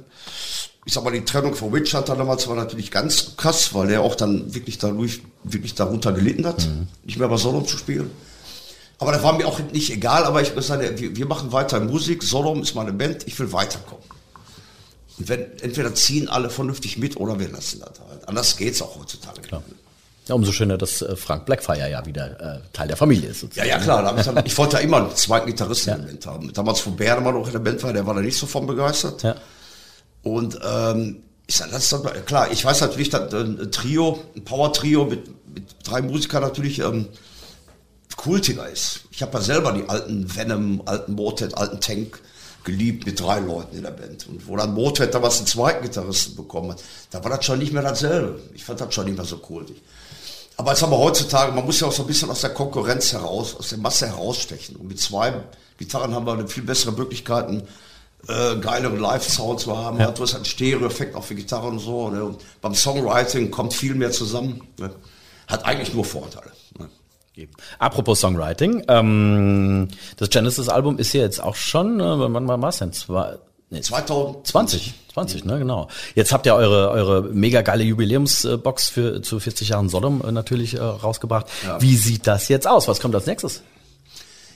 [0.85, 4.01] Ich sag mal, die Trennung von Rich Hunter damals war natürlich ganz krass, weil der
[4.01, 6.67] auch dann wirklich dadurch, wirklich darunter gelitten hat,
[7.03, 8.09] nicht mehr bei Sodom zu spielen.
[8.99, 11.79] Aber das war mir auch nicht egal, aber ich muss sagen, wir, wir machen weiter
[11.79, 14.03] Musik, Sodom ist meine Band, ich will weiterkommen.
[15.19, 18.27] Und wenn, entweder ziehen alle vernünftig mit oder wir lassen das halt.
[18.27, 19.41] Anders geht's auch heutzutage.
[19.41, 19.63] Klar.
[20.27, 23.37] Ja, umso schöner, dass äh, Frank Blackfire ja wieder äh, Teil der Familie ist.
[23.37, 23.69] Ja, Sozusagen.
[23.69, 24.05] ja, klar.
[24.05, 26.53] Hab ich, dann, ich wollte ja immer einen zweiten Gitarristen in der Band haben.
[26.53, 29.23] Damals von Bernemann noch in der Band war, der war da nicht so von begeistert.
[29.23, 29.35] Ja.
[30.23, 35.05] Und ähm, ich sag, das ist klar, ich weiß natürlich, dass ein Trio, ein Power-Trio
[35.05, 37.07] mit, mit drei Musikern natürlich ähm,
[38.15, 39.01] kultiger ist.
[39.11, 42.21] Ich habe ja selber die alten Venom, alten Motet, alten Tank
[42.63, 44.27] geliebt mit drei Leuten in der Band.
[44.27, 47.73] Und wo dann Motet damals einen zweiten Gitarristen bekommen hat, da war das schon nicht
[47.73, 48.39] mehr dasselbe.
[48.53, 49.81] Ich fand das schon nicht mehr so kultig.
[50.57, 53.13] Aber jetzt haben wir heutzutage, man muss ja auch so ein bisschen aus der Konkurrenz
[53.13, 54.75] heraus, aus der Masse herausstechen.
[54.75, 55.33] Und mit zwei
[55.77, 57.63] Gitarren haben wir eine viel bessere Möglichkeiten,
[58.27, 59.99] äh, geileren Live-Sound zu haben.
[59.99, 60.11] Ja.
[60.11, 62.09] Du hast einen Stereo-Effekt auch für Gitarre und so.
[62.09, 62.23] Ne?
[62.23, 64.61] Und beim Songwriting kommt viel mehr zusammen.
[64.79, 64.89] Ne?
[65.47, 66.51] Hat eigentlich nur Vorteile.
[67.37, 67.47] Ne?
[67.79, 72.93] Apropos Songwriting, ähm, das Genesis-Album ist ja jetzt auch schon, äh, wann war es denn?
[72.93, 73.37] Zwei,
[73.69, 74.93] nee, 2020.
[75.13, 75.87] 20, 20, ne, genau.
[76.15, 80.75] Jetzt habt ihr eure, eure mega geile Jubiläumsbox für, zu 40 Jahren Sodom äh, natürlich
[80.75, 81.47] äh, rausgebracht.
[81.65, 81.81] Ja.
[81.81, 82.87] Wie sieht das jetzt aus?
[82.87, 83.61] Was kommt als nächstes?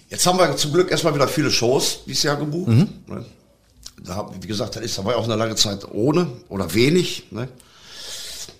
[0.09, 2.67] Jetzt haben wir zum Glück erstmal wieder viele Shows dieses Jahr gebucht.
[2.67, 2.89] Mhm.
[3.07, 3.25] Ne?
[4.03, 7.31] Da, wie gesagt, ist, da war ja auch eine lange Zeit ohne oder wenig.
[7.31, 7.47] Ne?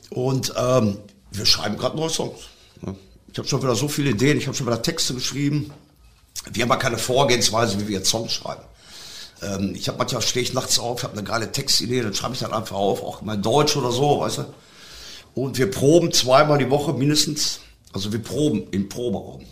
[0.09, 0.97] Und ähm,
[1.31, 2.39] wir schreiben gerade neue Songs.
[2.81, 2.95] Ne?
[3.31, 5.71] Ich habe schon wieder so viele Ideen, ich habe schon wieder Texte geschrieben.
[6.51, 8.63] Wir haben aber keine Vorgehensweise, wie wir jetzt Songs schreiben.
[9.41, 12.41] Ähm, ich habe manchmal stehe ich nachts auf, habe eine geile Textidee, dann schreibe ich
[12.41, 14.45] dann einfach auf, auch mal Deutsch oder so, weißt du.
[15.33, 17.61] Und wir proben zweimal die Woche mindestens.
[17.93, 19.45] Also wir proben im Proberaum.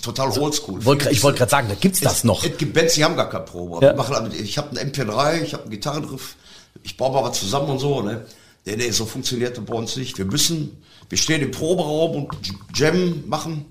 [0.00, 0.82] Total oldschool.
[0.84, 2.42] Wollt, ich wollte gerade sagen, da gibt's das noch.
[2.42, 3.84] Es gibt Bands, die haben gar kein Probe.
[3.84, 3.92] Ja.
[3.92, 6.36] Machen, ich habe einen MP3, ich habe einen Gitarrenriff,
[6.82, 8.00] ich baue mal was zusammen und so.
[8.00, 8.24] Ne?
[8.64, 10.16] Nee, nee, so funktioniert das bei uns nicht.
[10.16, 12.28] Wir müssen wir stehen im Proberaum und
[12.74, 13.66] Jam machen.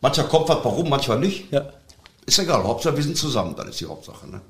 [0.00, 1.50] Manchmal kommt was warum, manchmal nicht.
[1.50, 1.66] Ja.
[2.26, 4.26] Ist egal, Hauptsache wir sind zusammen, das ist die Hauptsache.
[4.28, 4.40] Ne?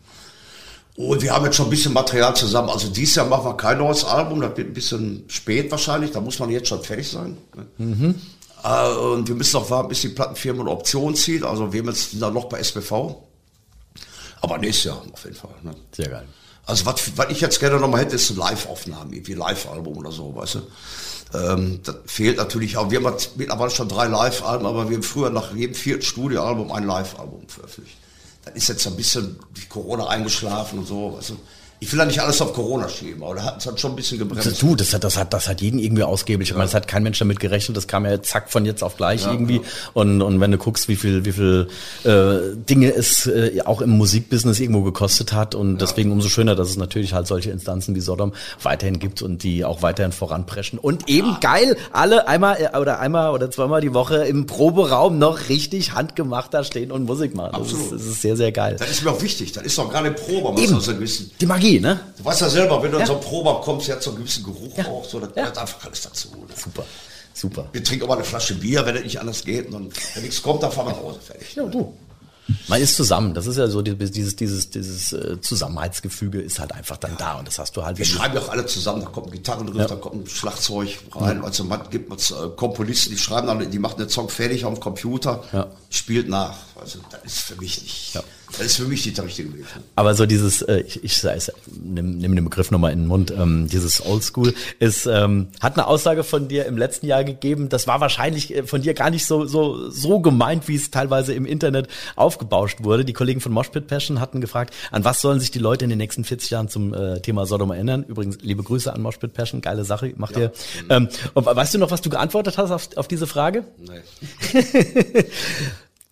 [0.96, 2.70] Und wir haben jetzt schon ein bisschen Material zusammen.
[2.70, 6.20] Also dieses Jahr machen wir kein neues Album, das wird ein bisschen spät wahrscheinlich, da
[6.20, 7.36] muss man jetzt schon fertig sein.
[7.56, 7.66] Ne?
[7.78, 8.14] Mhm.
[8.62, 11.42] Äh, und wir müssen auch warten, bis die Plattenfirma eine Option zieht.
[11.42, 13.16] Also wir sind dann noch bei SBV.
[14.40, 15.54] Aber nächstes Jahr auf jeden Fall.
[15.62, 15.74] Ne?
[15.92, 16.26] Sehr geil.
[16.66, 20.34] Also was, was ich jetzt gerne nochmal hätte, ist eine Live-Aufnahme, irgendwie Live-Album oder so,
[20.34, 20.62] weißt du.
[21.34, 22.90] Ähm, das fehlt natürlich auch.
[22.90, 26.84] Wir haben mittlerweile schon drei Live-Alben, aber wir haben früher nach jedem vierten Studioalbum ein
[26.84, 27.98] Live-Album veröffentlicht.
[28.44, 31.16] Das ist jetzt ein bisschen durch Corona eingeschlafen und so.
[31.16, 31.36] Weißt du?
[31.80, 33.96] Ich will da nicht alles auf Corona schieben, aber da hat es halt schon ein
[33.96, 34.62] bisschen gebremst.
[34.62, 36.50] Du, das hat, das hat, das hat jeden irgendwie ausgeblich.
[36.50, 37.76] Ich meine, es hat kein Mensch damit gerechnet.
[37.76, 39.56] Das kam ja zack von jetzt auf gleich ja, irgendwie.
[39.56, 39.62] Ja.
[39.92, 41.68] Und, und wenn du guckst, wie viel, wie viel
[42.04, 45.76] äh, Dinge es äh, auch im Musikbusiness irgendwo gekostet hat und ja.
[45.78, 48.32] deswegen umso schöner, dass es natürlich halt solche Instanzen wie Sodom
[48.62, 50.78] weiterhin gibt und die auch weiterhin voranpreschen.
[50.78, 55.48] Und eben geil, alle einmal äh, oder einmal oder zweimal die Woche im Proberaum noch
[55.48, 57.54] richtig handgemacht da stehen und Musik machen.
[57.54, 57.92] Absolut.
[57.92, 58.76] Das ist, das ist sehr, sehr geil.
[58.78, 59.52] Das ist mir auch wichtig.
[59.52, 60.60] Das ist doch gerade Probe.
[60.60, 60.80] Eben.
[61.40, 62.00] Die Magie ne?
[62.18, 63.02] Du weißt ja selber, wenn du ja.
[63.02, 64.86] in so ein Probe kommst, ja so einen gewissen Geruch ja.
[64.86, 65.44] auch, so, das ja.
[65.46, 66.28] einfach alles dazu.
[66.28, 66.54] Ne?
[66.54, 66.84] Super.
[67.32, 67.66] Super.
[67.72, 69.72] Wir trinken auch mal eine Flasche Bier, wenn es nicht anders geht.
[69.72, 71.18] Und wenn nichts kommt, dann fahren wir nach Hause.
[71.20, 71.54] Fertig.
[71.56, 71.92] Ja, du.
[72.68, 73.32] Man ist zusammen.
[73.34, 77.16] Das ist ja so dieses dieses dieses äh, Zusammenhaltsgefüge ist halt einfach dann ja.
[77.16, 77.96] da und das hast du halt.
[77.96, 79.00] Wir schreiben ja auch alle zusammen.
[79.00, 79.86] Da kommt ein Gitarrenriff, ja.
[79.86, 81.38] da kommt ein Schlagzeug rein.
[81.38, 81.44] Ja.
[81.44, 84.74] Also man gibt es äh, Komponisten, die schreiben dann, die machen den Song fertig auf
[84.74, 85.68] dem Computer, ja.
[85.88, 86.56] spielt nach.
[86.78, 88.18] Also das ist für mich nicht.
[88.58, 89.64] Das ist für mich der richtige Weg.
[89.96, 91.22] Aber so dieses, äh, ich, ich
[91.82, 95.86] nimm, nimm den Begriff nochmal in den Mund, ähm, dieses Oldschool ist, ähm, hat eine
[95.86, 99.26] Aussage von dir im letzten Jahr gegeben, das war wahrscheinlich äh, von dir gar nicht
[99.26, 103.04] so, so, so gemeint, wie es teilweise im Internet aufgebauscht wurde.
[103.04, 105.98] Die Kollegen von Moshpit Passion hatten gefragt, an was sollen sich die Leute in den
[105.98, 108.04] nächsten 40 Jahren zum äh, Thema Sodom erinnern?
[108.06, 110.42] Übrigens, liebe Grüße an Moshpit Passion, geile Sache, macht ja.
[110.42, 110.52] ihr.
[110.88, 113.64] Ähm, und weißt du noch, was du geantwortet hast auf, auf diese Frage?
[113.78, 114.02] Nein.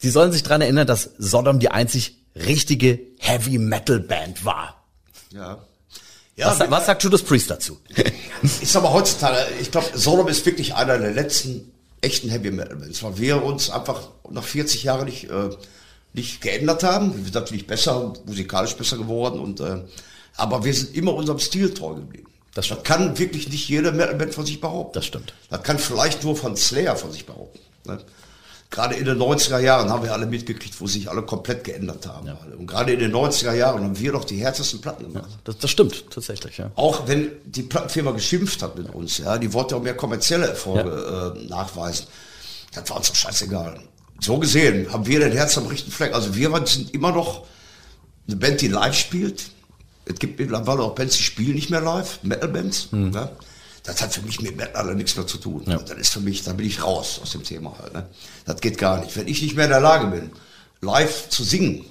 [0.02, 4.84] Sie sollen sich dran erinnern, dass Sodom die einzig richtige Heavy Metal Band war.
[5.30, 5.64] Ja.
[6.34, 7.78] Ja, was, was sagt Judas Priest dazu?
[8.60, 12.74] ich sag mal heutzutage, ich glaube, Sodom ist wirklich einer der letzten echten Heavy Metal
[12.74, 15.50] Bands, weil wir uns einfach nach 40 Jahren nicht, äh,
[16.14, 17.14] nicht geändert haben.
[17.14, 19.84] Wir sind natürlich besser, musikalisch besser geworden und, äh,
[20.36, 22.32] aber wir sind immer unserem Stil treu geblieben.
[22.54, 24.94] Das, das kann wirklich nicht jede Metal Band von sich behaupten.
[24.94, 25.32] Das stimmt.
[25.48, 27.60] Das kann vielleicht nur von Slayer von sich behaupten.
[27.86, 27.98] Ne?
[28.72, 32.26] Gerade in den 90er Jahren haben wir alle mitgekriegt, wo sich alle komplett geändert haben.
[32.26, 32.38] Ja.
[32.58, 35.30] Und gerade in den 90er Jahren haben wir doch die härtesten Platten gemacht.
[35.30, 36.72] Ja, das, das, stimmt, tatsächlich, ja.
[36.74, 41.36] Auch wenn die Plattenfirma geschimpft hat mit uns, ja, die wollte auch mehr kommerzielle Erfolge
[41.36, 42.06] äh, nachweisen.
[42.74, 43.78] Das war uns doch scheißegal.
[44.20, 46.14] So gesehen haben wir den Herz am richtigen Fleck.
[46.14, 47.44] Also wir sind immer noch
[48.26, 49.50] eine Band, die live spielt.
[50.06, 52.88] Es gibt mittlerweile auch Bands, die spielen nicht mehr live, Metal-Bands.
[52.92, 53.12] Mhm.
[53.12, 53.30] Ja
[53.82, 55.64] das hat für mich mit Metal nichts mehr zu tun.
[55.66, 55.78] Ja.
[55.78, 57.92] Das ist für mich, da bin ich raus aus dem Thema halt.
[57.94, 58.06] Ne?
[58.44, 59.16] Das geht gar nicht.
[59.16, 60.30] Wenn ich nicht mehr in der Lage bin,
[60.80, 61.84] live zu singen,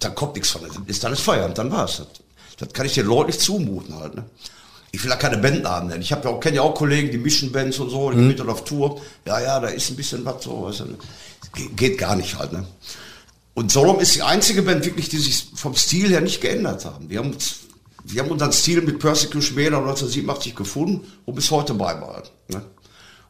[0.00, 0.62] dann kommt nichts von.
[0.62, 1.98] Dann ist alles Feierabend, dann war's.
[1.98, 2.06] Das,
[2.58, 4.16] das kann ich den Leuten nicht zumuten halt.
[4.16, 4.24] Ne?
[4.90, 6.02] Ich will da keine Bandnamen nennen.
[6.02, 8.36] Ich habe ja auch, kenne ja auch Kollegen, die mischen Bands und so, die mhm.
[8.36, 9.00] dann auf Tour.
[9.26, 10.64] Ja, ja, da ist ein bisschen was so.
[10.64, 10.98] Weißt du, ne?
[11.76, 12.52] geht gar nicht halt.
[12.52, 12.66] Ne?
[13.54, 17.10] Und Solom ist die einzige Band wirklich, die sich vom Stil her nicht geändert haben.
[17.10, 17.60] Wir haben uns
[18.10, 22.30] wir haben unseren Stil mit Persecution Mailer 1987 gefunden und bis heute beibehalten.
[22.48, 22.62] Ne?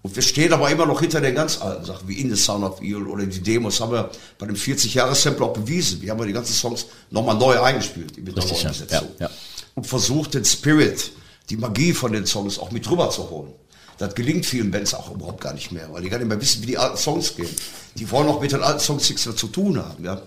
[0.03, 2.65] Und wir stehen aber immer noch hinter den ganz alten Sachen, wie In the Sound
[2.65, 6.01] of Eel oder die Demos haben wir bei dem 40-Jahres-Sample auch bewiesen.
[6.01, 9.31] Wir haben ja die ganzen Songs nochmal neu eingespielt, mit Richtig, der ja, ja.
[9.75, 11.11] Und versucht den Spirit,
[11.51, 13.53] die Magie von den Songs auch mit rüber zu holen.
[13.99, 16.63] Das gelingt vielen Bands auch überhaupt gar nicht mehr, weil die gar nicht mehr wissen,
[16.63, 17.49] wie die alten Songs gehen.
[17.97, 20.23] Die wollen auch mit den alten Songs nichts mehr zu tun haben, ja.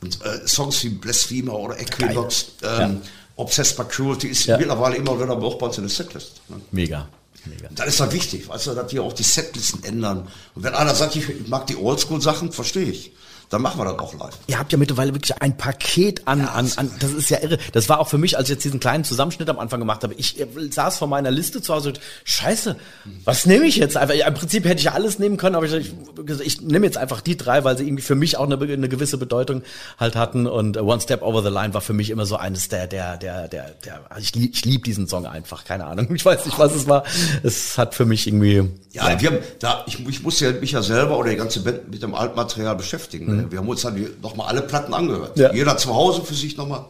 [0.00, 3.00] Und äh, Songs wie Blasphemer oder Equinox, ähm,
[3.36, 6.40] Obsessed by Cruelty ist mittlerweile immer wieder auch bei uns in der Setlist.
[6.48, 6.60] Ne?
[6.70, 7.08] Mega.
[7.44, 7.68] Mega.
[7.70, 10.26] Das ist halt wichtig, weißt du, dass wir auch die Setlisten ändern.
[10.54, 13.12] Und wenn einer sagt, ich mag die Oldschool-Sachen, verstehe ich.
[13.48, 14.34] Dann machen wir das auch live.
[14.48, 17.58] Ihr habt ja mittlerweile wirklich ein Paket an, an, an, das ist ja irre.
[17.72, 20.14] Das war auch für mich, als ich jetzt diesen kleinen Zusammenschnitt am Anfang gemacht habe.
[20.14, 22.76] Ich äh, saß vor meiner Liste zu Hause und scheiße,
[23.24, 24.16] was nehme ich jetzt einfach?
[24.16, 26.98] Ja, Im Prinzip hätte ich ja alles nehmen können, aber ich, ich, ich nehme jetzt
[26.98, 29.62] einfach die drei, weil sie irgendwie für mich auch eine, eine gewisse Bedeutung
[29.96, 30.46] halt hatten.
[30.48, 33.16] Und äh, One Step Over the Line war für mich immer so eines der, der,
[33.16, 36.12] der, der, der also ich, lieb- ich liebe diesen Song einfach, keine Ahnung.
[36.16, 37.04] Ich weiß nicht, was es war.
[37.44, 40.82] Es hat für mich irgendwie, Ja, wir haben da, ich, ich musste ja mich ja
[40.82, 43.35] selber oder die ganze Band mit dem Altmaterial beschäftigen.
[43.35, 43.35] ne?
[43.50, 45.36] Wir haben uns dann nochmal alle Platten angehört.
[45.36, 45.42] Mhm.
[45.42, 45.52] Ja.
[45.52, 46.84] Jeder zu Hause für sich nochmal.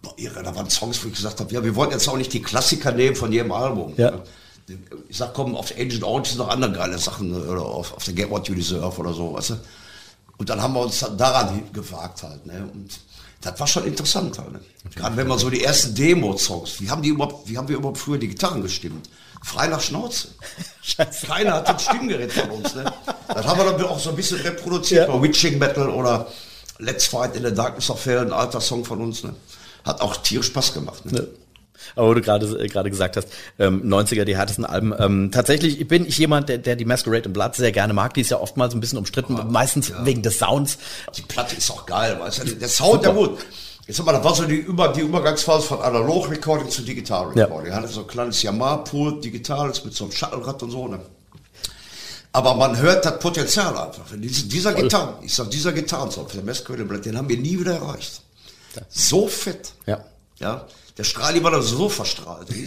[0.00, 2.92] Da waren Songs, wo ich gesagt habe, ja, wir wollten jetzt auch nicht die Klassiker
[2.92, 3.94] nehmen von jedem Album.
[3.96, 4.12] Ja.
[4.12, 4.22] ne?
[5.08, 7.38] Ich sag, komm, auf Agent Orange sind noch andere geile Sachen, ne?
[7.38, 9.54] oder auf, auf der Get What You Deserve oder so, weißt du.
[10.36, 12.68] Und dann haben wir uns daran gewagt halt, ne?
[12.72, 13.00] Und
[13.40, 14.60] das war schon interessant halt, ne?
[14.94, 17.98] Gerade wenn man so die ersten Demo-Songs, wie haben die überhaupt, wie haben wir überhaupt
[17.98, 19.08] früher die Gitarren gestimmt?
[19.44, 20.28] Frei nach Schnauze.
[21.26, 22.84] Keiner hat ein Stimmgerät von uns, ne?
[23.28, 25.14] Das haben wir dann auch so ein bisschen reproduziert Ja.
[25.14, 26.26] bei Witching Metal oder
[26.78, 29.34] Let's Fight in the Darkness of Hell, ein alter Song von uns, ne?
[29.84, 31.28] Hat auch tierisch Spaß gemacht, ne?
[31.94, 34.92] Aber wo du gerade äh, gerade gesagt hast, ähm, 90er, die härtesten Alben.
[34.98, 38.14] Ähm, tatsächlich bin ich jemand, der, der die Masquerade in Blood sehr gerne mag.
[38.14, 40.78] Die ist ja oftmals ein bisschen umstritten, meistens wegen des Sounds.
[41.16, 42.56] Die Platte ist auch geil, weißt du?
[42.56, 43.38] Der Sound, ja gut.
[43.88, 47.70] Jetzt mal, das war so die, Über, die Übergangsphase von Analog-Recording zu Digital-Recording.
[47.70, 47.76] Ja.
[47.78, 51.00] hatte so ein kleines Yamaha-Pult, digitales mit so einem Shuttle-Rad und so, ne?
[52.32, 54.04] Aber man hört das Potenzial einfach.
[54.14, 57.76] Dieser, dieser Gitarren, ich sag, dieser Gitarrensound für der Blood, den haben wir nie wieder
[57.76, 58.20] erreicht.
[58.90, 59.72] So fett.
[59.86, 60.04] Ja.
[60.38, 60.66] Ja,
[60.98, 62.48] der Strahli war da so verstrahlt.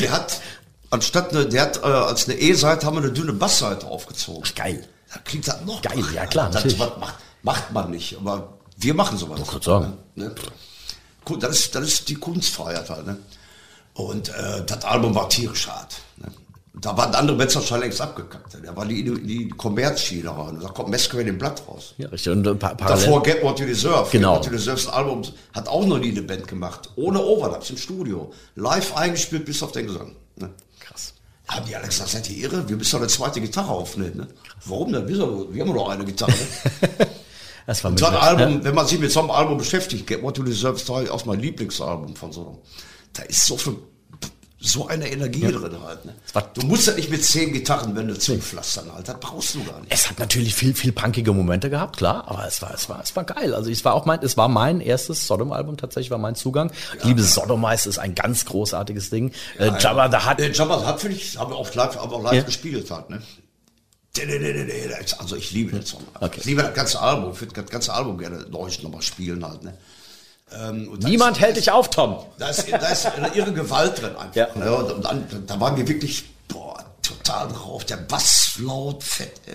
[0.00, 0.40] Der hat,
[0.88, 4.42] anstatt eine, der hat äh, als eine E-Seite haben wir eine dünne Bassseite aufgezogen.
[4.56, 4.88] Geil.
[5.12, 8.94] Da klingt das noch Geil, ja klar, Das was macht, macht man nicht, aber wir
[8.94, 9.38] machen sowas.
[9.38, 9.98] Wollte gerade sagen.
[10.14, 10.34] Ne?
[11.24, 13.06] Gut, das ist, das ist die Kunstfreiheit halt.
[13.06, 13.16] Ne?
[13.94, 15.96] Und äh, das Album war tierisch hart.
[16.16, 16.28] Ne?
[16.74, 18.56] Da waren andere Bands schon längst abgekackt.
[18.64, 20.24] Da war die, die, Kommerzschiene.
[20.24, 21.94] Da kommt Masquerade im Blatt raus.
[21.98, 22.32] Ja, richtig.
[22.32, 23.04] Und äh, pa parallel.
[23.04, 24.08] Davor Get What You Deserve.
[24.10, 24.34] Genau.
[24.34, 26.90] Get What You Deserve, das Album hat auch noch nie eine Band gemacht.
[26.96, 28.32] Ohne Overlaps im Studio.
[28.56, 30.16] Live eingespielt bis auf den Gesang.
[30.36, 30.50] Ne?
[30.80, 31.12] Krass.
[31.46, 32.66] Haben die alle gesagt, seid ihr irre?
[32.66, 34.16] Wir müssen doch eine zweite Gitarre aufnehmen.
[34.16, 34.28] Ne?
[34.64, 35.06] Warum denn?
[35.06, 35.52] Wieso?
[35.52, 36.32] Wir haben doch eine Gitarre.
[37.62, 37.66] Ne?
[37.66, 40.06] Das war Und so ein mit- Album, wenn man sich mit so einem Album beschäftigt,
[40.06, 42.62] Get What You Deserve ist auch mein Lieblingsalbum von so.
[43.12, 43.76] Da ist so viel,
[44.64, 46.04] so eine Energie drin halt.
[46.04, 46.14] Ne?
[46.54, 49.08] Du musst ja nicht mit zehn Gitarrenwände zupflastern halt.
[49.08, 49.92] Das brauchst du gar nicht.
[49.92, 53.14] Es hat natürlich viel, viel punkige Momente gehabt, klar, aber es war, es war, es
[53.16, 53.54] war geil.
[53.54, 56.70] Also es war auch mein, es war mein erstes Sodom-Album tatsächlich, war mein Zugang.
[56.98, 59.32] Ich liebe Sodomize, ist ein ganz großartiges Ding.
[59.58, 62.16] äh, Jabba the Hutt, Äh, Jabba hat finde ich, haben wir auch live, haben wir
[62.16, 62.42] auch live Ja.
[62.42, 63.20] gespielt halt, ne?
[65.18, 66.02] Also ich liebe den Song.
[66.20, 66.40] Okay.
[66.40, 67.32] Ich liebe das ganze Album.
[67.32, 69.74] Ich würde das ganze Album gerne neu nochmal spielen halt, ne?
[70.54, 72.18] Ähm, niemand hält dich auf, Tom.
[72.38, 74.34] Da ist, da ist eine irre Gewalt drin einfach.
[74.34, 74.48] Ja.
[74.54, 74.74] Ne?
[74.74, 77.84] Und, dann, da waren wir wirklich, boah, total drauf.
[77.84, 79.40] Der Bass laut, fett.
[79.46, 79.54] Ey.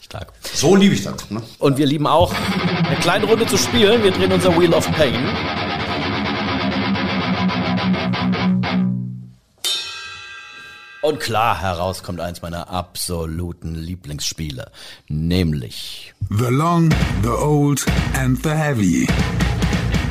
[0.00, 0.32] Stark.
[0.54, 1.30] So liebe ich das.
[1.30, 1.42] Ne?
[1.58, 4.02] Und wir lieben auch eine kleine Runde zu spielen.
[4.02, 5.14] Wir drehen unser Wheel of Pain.
[11.06, 14.72] Und klar, heraus kommt eins meiner absoluten Lieblingsspiele,
[15.06, 16.92] nämlich The long,
[17.22, 19.06] the old, and the heavy.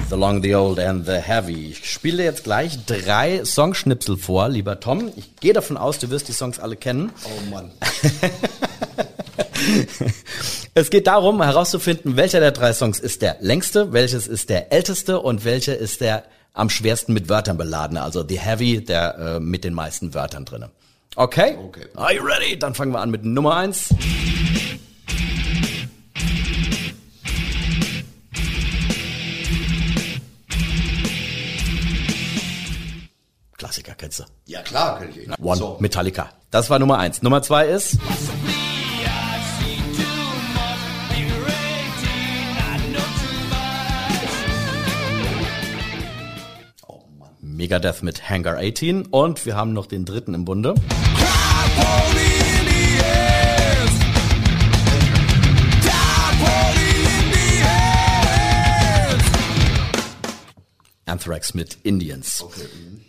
[0.09, 1.71] The Long, the Old and the Heavy.
[1.71, 5.11] Ich spiele jetzt gleich drei Songschnipsel vor, lieber Tom.
[5.17, 7.11] Ich gehe davon aus, du wirst die Songs alle kennen.
[7.25, 7.71] Oh Mann.
[10.75, 15.19] Es geht darum, herauszufinden, welcher der drei Songs ist der längste, welches ist der älteste
[15.19, 18.01] und welcher ist der am schwersten mit Wörtern beladene.
[18.01, 20.69] Also The Heavy, der äh, mit den meisten Wörtern drinne.
[21.17, 21.55] Okay?
[21.57, 21.85] Okay.
[21.95, 22.57] Are you ready?
[22.59, 23.89] Dann fangen wir an mit Nummer eins.
[33.57, 34.23] Klassiker kennst du.
[34.45, 35.33] Ja klar, kenn ich ihn.
[35.41, 35.77] One, So.
[35.79, 36.29] Metallica.
[36.51, 37.21] Das war Nummer eins.
[37.21, 37.97] Nummer zwei ist
[47.65, 50.75] Megadeth mit Hangar 18 und wir haben noch den dritten im Bunde.
[61.07, 62.45] Anthrax mit Indians.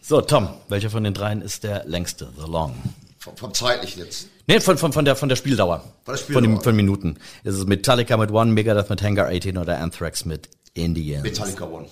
[0.01, 2.33] So, Tom, welcher von den dreien ist der längste?
[2.39, 2.75] The Long.
[3.19, 4.29] Vom, vom zeitlichen jetzt.
[4.47, 5.81] Nee, von, von, von, der, von der Spieldauer.
[6.07, 6.63] Von der Von, den, Spieldauer.
[6.63, 7.19] von Minuten.
[7.45, 11.25] Ist es Metallica mit One, Megadeth mit Hangar 18 oder Anthrax mit Indians?
[11.25, 11.89] Metallica One.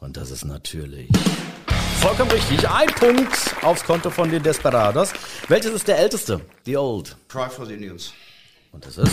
[0.00, 1.10] Und das ist natürlich
[1.98, 2.68] vollkommen richtig.
[2.68, 5.12] Ein Punkt aufs Konto von den Desperados.
[5.48, 6.40] Welches ist der älteste?
[6.64, 7.16] The Old.
[7.28, 8.12] Cry for the Indians.
[8.72, 9.12] Und das ist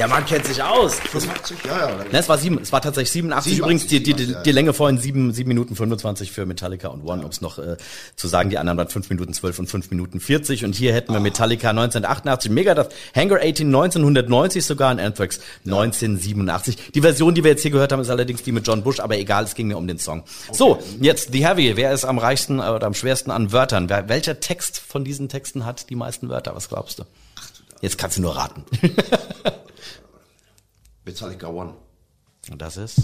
[0.00, 0.94] Der Mann kennt sich aus.
[0.94, 1.58] 85?
[1.66, 1.96] Ja, ja.
[2.10, 4.52] Ne, es war sieben, es war tatsächlich 87, 87, übrigens die, die, die, 87, die
[4.52, 7.76] Länge vorhin sieben, sieben Minuten 25 für Metallica und One, um es noch äh,
[8.16, 11.12] zu sagen, die anderen waren fünf Minuten 12 und fünf Minuten 40 und hier hätten
[11.12, 16.92] wir Metallica 1988, Megadeth, Hangar 18 1990 sogar und Anthrax 1987.
[16.94, 19.18] Die Version, die wir jetzt hier gehört haben, ist allerdings die mit John Bush, aber
[19.18, 20.22] egal, es ging mir um den Song.
[20.50, 23.90] So, jetzt The Heavy, wer ist am reichsten äh, oder am schwersten an Wörtern?
[23.90, 26.56] Wer, welcher Text von diesen Texten hat die meisten Wörter?
[26.56, 27.04] Was glaubst du?
[27.80, 28.64] Jetzt kannst du nur raten.
[31.04, 31.74] Metallica One.
[32.50, 32.98] Und das ist?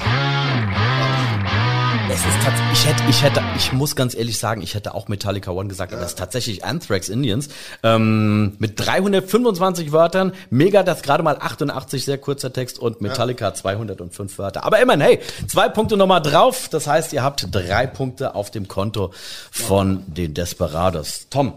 [2.08, 5.08] Es ist tatsächlich, ich hätte, ich hätte, ich muss ganz ehrlich sagen, ich hätte auch
[5.08, 7.48] Metallica One gesagt, aber das ist tatsächlich Anthrax Indians,
[7.82, 14.38] ähm, mit 325 Wörtern, Mega, das gerade mal 88, sehr kurzer Text und Metallica 205
[14.38, 14.64] Wörter.
[14.64, 18.68] Aber immerhin, hey, zwei Punkte nochmal drauf, das heißt, ihr habt drei Punkte auf dem
[18.68, 19.12] Konto
[19.50, 21.26] von den Desperados.
[21.28, 21.54] Tom,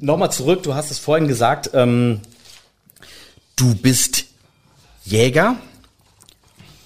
[0.00, 2.20] nochmal zurück, du hast es vorhin gesagt, ähm,
[3.56, 4.24] du bist
[5.04, 5.56] Jäger.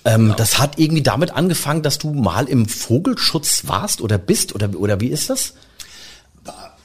[0.04, 4.70] Ähm, Das hat irgendwie damit angefangen, dass du mal im Vogelschutz warst oder bist oder,
[4.78, 5.54] oder wie ist das?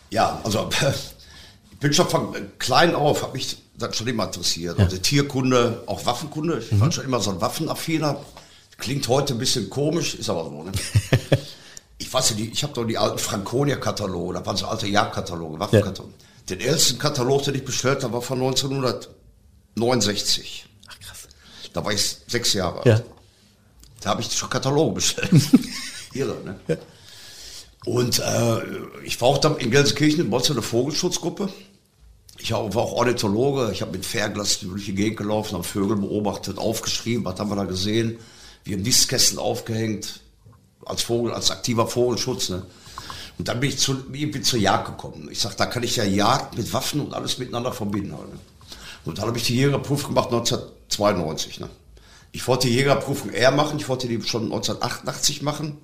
[0.09, 0.69] Ja, also
[1.71, 4.77] ich bin schon von klein auf, habe mich das schon immer interessiert.
[4.79, 6.59] Also Tierkunde, auch Waffenkunde.
[6.69, 8.17] Ich war schon immer so ein Waffenaffiner.
[8.77, 10.63] Klingt heute ein bisschen komisch, ist aber so.
[10.63, 10.71] Ne?
[11.97, 16.13] ich weiß nicht, ich habe doch die alten Franconia-Kataloge, da waren so alte Jagdkataloge, Waffenkataloge.
[16.49, 18.41] Den ältesten Katalog, den ich bestellt habe, war von
[19.75, 20.65] 1969.
[20.87, 21.27] Ach krass.
[21.73, 22.85] Da war ich sechs Jahre alt.
[22.85, 23.01] Ja.
[24.01, 25.31] Da habe ich schon Kataloge bestellt.
[26.13, 26.77] Irre, ne?
[27.85, 28.61] Und äh,
[29.03, 31.49] ich war auch dann in Gelsenkirchen in der Vogelschutzgruppe.
[32.37, 33.71] Ich war auch Ornithologe.
[33.71, 37.55] Ich habe mit Fernglas durch die Gegend gelaufen, habe Vögel beobachtet, aufgeschrieben, was haben wir
[37.55, 38.17] da gesehen.
[38.63, 40.21] Wir haben Nistkästen aufgehängt,
[40.85, 42.49] als Vogel, als aktiver Vogelschutz.
[42.49, 42.65] Ne?
[43.37, 45.29] Und dann bin ich zu, irgendwie zur Jagd gekommen.
[45.31, 48.13] Ich sag, da kann ich ja Jagd mit Waffen und alles miteinander verbinden.
[48.17, 48.39] Halt, ne?
[49.05, 51.59] Und dann habe ich die Jägerprüfung gemacht 1992.
[51.59, 51.69] Ne?
[52.31, 55.77] Ich wollte die Jägerprüfung eher machen, ich wollte die schon 1988 machen.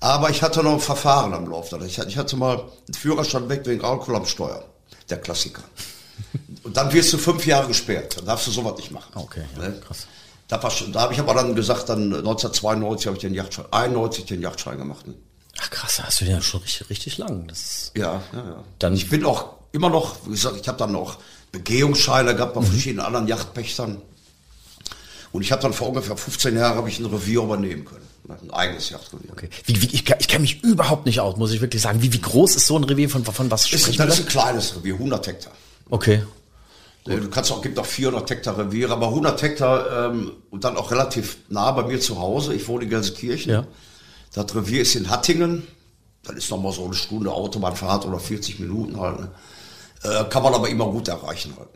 [0.00, 1.82] Aber ich hatte noch ein Verfahren am Laufen.
[1.86, 4.64] Ich hatte, mal einen Führerstand weg wegen Alkohol am Steuer.
[5.08, 5.62] Der Klassiker.
[6.62, 8.18] Und dann wirst du fünf Jahre gesperrt.
[8.18, 9.10] Dann darfst du sowas nicht machen.
[9.14, 9.80] Okay, ja, Ne?
[9.86, 10.06] krass.
[10.48, 14.42] Da, da habe ich aber dann gesagt, dann 1992 habe ich den Yachtschein, 91 den
[14.42, 15.06] Yachtschein gemacht.
[15.06, 15.14] Ne?
[15.58, 17.46] Ach krass, da hast du den ja schon richtig, richtig lang.
[17.48, 18.64] Das Ja, ja, ja.
[18.78, 21.18] Dann- ich bin auch immer noch, wie gesagt, ich habe dann noch
[21.52, 22.66] Begehungsscheine gehabt bei Mhm.
[22.66, 24.00] verschiedenen anderen Yachtpächtern.
[25.32, 28.06] Und ich habe dann vor ungefähr 15 Jahren habe ich ein Revier übernehmen können.
[28.28, 28.36] Ne?
[28.40, 29.32] Ein eigenes Yachtrevier.
[29.32, 29.50] okay.
[29.66, 32.00] Wie, wie, ich, ich kenne mich überhaupt nicht aus, muss ich wirklich sagen.
[32.02, 34.28] Wie, wie groß ist so ein Revier von, von was Ist, sprechen das ist ein
[34.28, 35.52] kleines Revier, 100 Hektar.
[35.90, 36.22] Okay.
[37.04, 40.90] Du kannst auch, gibt auch 400 Hektar Reviere, aber 100 Hektar ähm, und dann auch
[40.90, 42.54] relativ nah bei mir zu Hause.
[42.54, 43.52] Ich wohne in Gelsenkirchen.
[43.52, 43.66] Ja.
[44.32, 45.66] Das Revier ist in Hattingen.
[46.22, 49.20] Das ist nochmal so eine Stunde Autobahnfahrt oder 40 Minuten halt.
[49.20, 49.30] Ne?
[50.04, 51.68] Äh, kann man aber immer gut erreichen halt.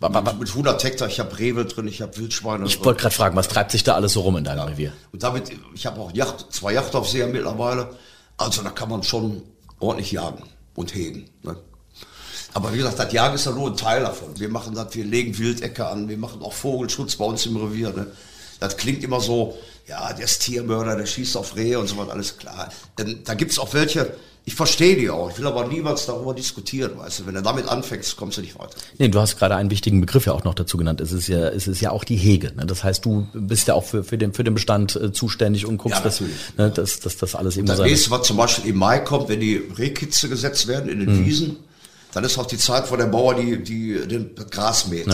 [0.00, 2.66] Wa- Mit, mit 100 Hektar, ich habe Rewe drin, ich habe Wildschweine.
[2.66, 4.92] Ich wollte gerade fragen, was treibt sich da alles so rum in deinem Revier?
[5.12, 7.90] Und damit, ich habe auch Yacht, zwei Yachtaufseher mittlerweile.
[8.36, 9.42] Also da kann man schon
[9.80, 10.42] ordentlich jagen
[10.74, 11.30] und hegen.
[11.42, 11.56] Ne?
[12.52, 14.38] Aber wie gesagt, das Jagen ist ja nur ein Teil davon.
[14.38, 17.90] Wir machen das, wir legen Wildecke an, wir machen auch Vogelschutz bei uns im Revier.
[17.92, 18.06] Ne?
[18.60, 22.08] Das klingt immer so, ja, der ist Tiermörder, der schießt auf Rehe und so was,
[22.10, 22.68] alles klar.
[22.98, 24.14] Denn da gibt's auch welche,
[24.46, 27.26] ich verstehe die auch, ich will aber niemals darüber diskutieren, weißt du.
[27.26, 28.74] Wenn du damit anfängst, kommst du nicht weiter.
[28.98, 31.00] Nee, du hast gerade einen wichtigen Begriff ja auch noch dazu genannt.
[31.00, 32.52] Es ist ja, es ist ja auch die Hege.
[32.54, 32.66] Ne?
[32.66, 35.78] Das heißt, du bist ja auch für, für, den, für den Bestand äh, zuständig und
[35.78, 36.20] guckst, Ja, dass,
[36.58, 39.40] ne, dass, dass das alles eben Das nächste, was zum Beispiel im Mai kommt, wenn
[39.40, 41.56] die Rehkitze gesetzt werden in den Wiesen,
[42.12, 45.06] dann ist auch die Zeit, wo der Bauer die, die, den Gras mäht.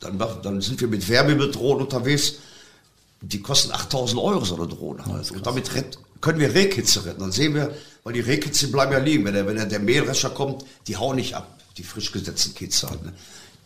[0.00, 2.34] Dann, mach- dann sind wir mit Wärmebildrohnen unterwegs.
[3.20, 5.04] Die kosten 8000 Euro, so eine Drohne.
[5.14, 7.20] Also, und damit rett, können wir Rehkitze retten.
[7.20, 7.70] Dann sehen wir,
[8.04, 9.24] weil die Rehkitze bleiben ja liegen.
[9.26, 12.88] Wenn der, wenn der, der Mähdrescher kommt, die hauen nicht ab, die frisch gesetzten Kitze
[12.88, 13.12] halt, ne?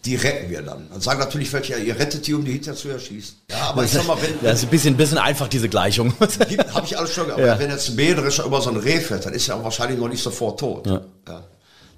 [0.04, 0.88] Die retten wir dann.
[0.88, 3.38] Dann sagen natürlich welche, ja, ihr rettet die, um die hinterher zu erschießen.
[3.50, 6.14] Ja, aber ich sag mal, wenn, Das ist ein bisschen, bisschen einfach, diese Gleichung.
[6.20, 7.58] habe ich alles schon, aber Ja.
[7.58, 10.22] wenn jetzt ein Mähdrescher über so ein Reh fährt, dann ist er wahrscheinlich noch nicht
[10.22, 10.86] sofort tot.
[10.86, 11.02] Ja.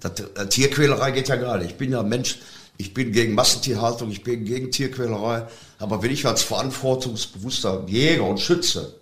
[0.00, 1.72] Das, äh, Tierquälerei geht ja gar nicht.
[1.72, 2.38] Ich bin ja ein Mensch,
[2.78, 5.46] ich bin gegen Massentierhaltung, ich bin gegen Tierquälerei.
[5.78, 8.94] Aber wenn ich als verantwortungsbewusster Jäger und Schütze,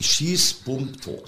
[0.00, 1.24] schieß, bumm, tot.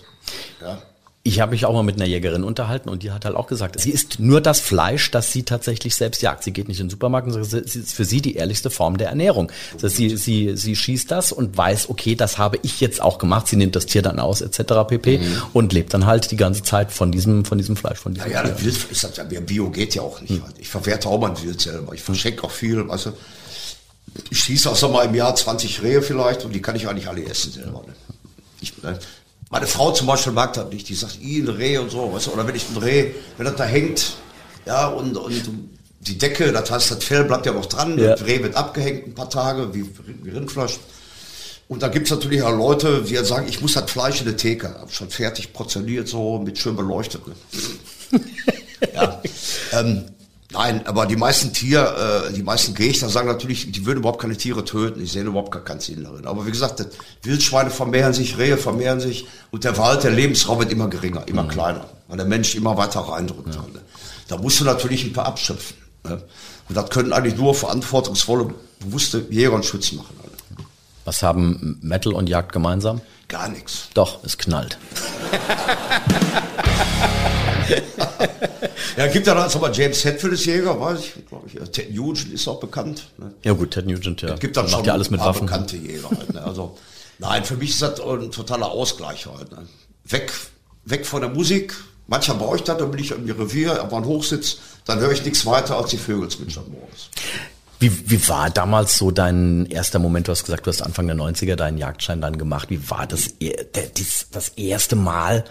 [0.61, 0.83] Ja.
[1.23, 3.79] Ich habe mich auch mal mit einer Jägerin unterhalten und die hat halt auch gesagt,
[3.79, 6.43] sie isst nur das Fleisch, das sie tatsächlich selbst jagt.
[6.45, 8.97] Sie geht nicht in den Supermarkt und sagt, es ist für sie die ehrlichste Form
[8.97, 9.53] der Ernährung.
[9.75, 13.19] Das heißt, sie, sie, sie schießt das und weiß, okay, das habe ich jetzt auch
[13.19, 13.49] gemacht.
[13.49, 14.73] Sie nimmt das Tier dann aus, etc.
[14.89, 15.21] pp.
[15.53, 18.43] und lebt dann halt die ganze Zeit von diesem, von diesem Fleisch, von diesem Ja,
[18.47, 20.43] ja, Wild ist das, ja, Bio geht ja auch nicht.
[20.43, 20.55] halt.
[20.59, 21.93] Ich verwerte auch mein Wild selber.
[21.93, 22.77] Ich verschenke auch viel.
[22.77, 23.13] Du.
[24.31, 27.09] Ich schieße auch so mal im Jahr 20 Rehe vielleicht und die kann ich eigentlich
[27.09, 27.85] alle essen selber.
[27.87, 27.95] Ne?
[28.61, 28.99] Ich, ne?
[29.51, 30.89] Meine Frau zum Beispiel mag das nicht.
[30.89, 32.13] Die sagt, i, ein Reh und so.
[32.13, 32.31] Weißt du?
[32.33, 34.15] Oder wenn ich ein Reh, wenn das da hängt,
[34.67, 35.51] ja, und, und
[36.01, 38.11] die Decke, das heißt, das Fell bleibt ja noch dran, Ja.
[38.17, 39.85] das Reh wird abgehängt ein paar Tage, wie,
[40.23, 40.79] wie Rindfleisch.
[41.69, 44.75] Und da gibt's natürlich auch Leute, die sagen, ich muss das Fleisch in der Theke,
[44.89, 47.23] schon fertig portioniert, so mit schön beleuchtet.
[47.27, 47.35] Ne?
[48.95, 49.21] ja.
[49.73, 50.05] ähm,
[50.51, 54.37] nein, aber die meisten Tier, äh, die meisten Gegner sagen natürlich, die würden überhaupt keine
[54.37, 56.27] Tiere töten, ich sehe überhaupt gar keinen Sinn darin.
[56.27, 56.85] Aber wie gesagt,
[57.23, 61.47] Wildschweine vermehren sich, Rehe vermehren sich und der Wald, der Lebensraum wird immer geringer, immer
[61.47, 63.49] kleiner, weil der Mensch immer weiter reindrückt.
[63.49, 63.81] ne?
[64.29, 65.77] Da musst du natürlich ein paar abschöpfen.
[66.05, 66.23] Ne?
[66.69, 70.17] Und das können eigentlich nur verantwortungsvolle, bewusste Jäger und Schützen machen.
[70.23, 70.67] Halt.
[71.05, 73.01] Was haben Metal und Jagd gemeinsam?
[73.27, 73.89] Gar nichts.
[73.95, 74.79] Doch, es knallt.
[78.97, 81.71] Ja, gibt ja dann aber James Hetfield ist Jäger, weiß ich, glaube ich.
[81.71, 83.09] Ted Nugent ist auch bekannt.
[83.19, 83.33] Ne?
[83.45, 84.35] Ja gut, Ted Nugent, ja.
[84.35, 85.47] Es gibt dann Macht schon ja alles mit Waffen.
[85.47, 86.35] bekannte Jäger halt.
[86.35, 86.43] Ne?
[86.43, 86.77] Also,
[87.19, 89.53] nein, für mich ist das ein totaler Ausgleich halt.
[89.53, 89.67] Ne?
[90.05, 90.33] Weg,
[90.85, 91.75] weg von der Musik.
[92.09, 95.25] Mancher brauche ich das, dann bin ich im Revier, aber ein Hochsitz, dann höre ich
[95.25, 97.09] nichts weiter als die Vögel zwitschern morgens.
[97.79, 100.27] Wie, wie war damals so dein erster Moment?
[100.29, 102.69] Du hast gesagt, du hast Anfang der 90er deinen Jagdschein dann gemacht.
[102.69, 103.31] Wie war das,
[104.33, 105.45] das erste Mal,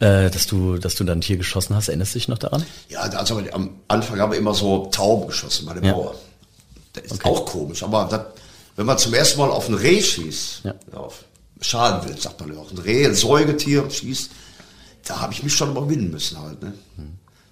[0.00, 1.88] äh, dass du, dass du dann ein Tier geschossen hast?
[1.88, 2.64] Erinnerst du dich noch daran?
[2.88, 5.92] Ja, also am Anfang haben wir immer so Tauben geschossen bei dem Ja.
[5.92, 6.14] Bauer.
[6.92, 8.20] Das ist auch komisch, aber das,
[8.76, 10.74] wenn man zum ersten Mal auf ein Reh schießt, Ja.
[10.94, 11.24] auf
[11.60, 14.30] Schadenwild sagt man ja auch, ein Reh, ein Säugetier schießt,
[15.06, 16.62] da habe ich mich schon überwinden müssen halt.
[16.62, 16.72] Ne?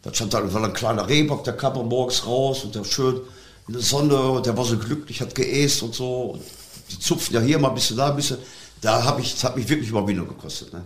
[0.02, 3.20] Da stand dann war ein kleiner Rehbock, der kam morgens raus und der schön
[3.66, 6.22] in der Sonne, und der war so glücklich, hat geäst und so.
[6.32, 6.42] Und
[6.90, 8.38] die zupfen ja hier mal ein bisschen, da ein bisschen.
[8.80, 10.72] Da habe ich, das hat mich wirklich Überwindung gekostet.
[10.72, 10.84] Ne?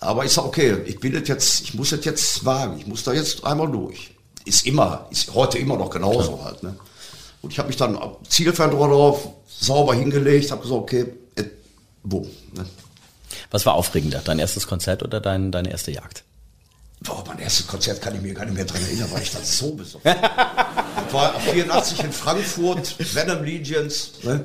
[0.00, 3.02] Aber ich sag, okay, ich bin das jetzt, ich muss das jetzt wagen, ich muss
[3.04, 4.10] da jetzt einmal durch.
[4.46, 6.62] Ist immer, ist heute immer noch genauso halt.
[6.62, 6.74] Ne?
[7.42, 11.44] Und ich habe mich dann ab- Zielfernrohr drauf, sauber hingelegt, habe gesagt, okay, äh,
[12.02, 12.26] bumm.
[12.54, 12.64] Ne?
[13.50, 14.22] Was war aufregender?
[14.24, 16.24] Dein erstes Konzert oder dein, deine erste Jagd?
[17.02, 19.44] Boah, mein erstes Konzert kann ich mir gar nicht mehr dran erinnern, weil ich dann
[19.44, 24.12] so besoffen Das war 84 in Frankfurt, Venom Legions.
[24.22, 24.44] Ne?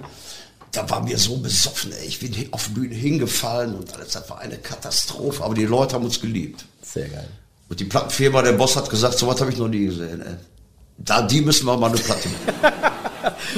[0.75, 2.05] Da war mir so besoffen, ey.
[2.05, 5.43] ich bin auf der Bühne hingefallen und alles, das war eine Katastrophe.
[5.43, 6.65] Aber die Leute haben uns geliebt.
[6.81, 7.29] Sehr geil.
[7.69, 10.21] Und die Plattenfirma, der Boss hat gesagt, so was habe ich noch nie gesehen.
[10.21, 10.35] Ey.
[10.97, 12.73] Da, die müssen wir mal eine Platte machen.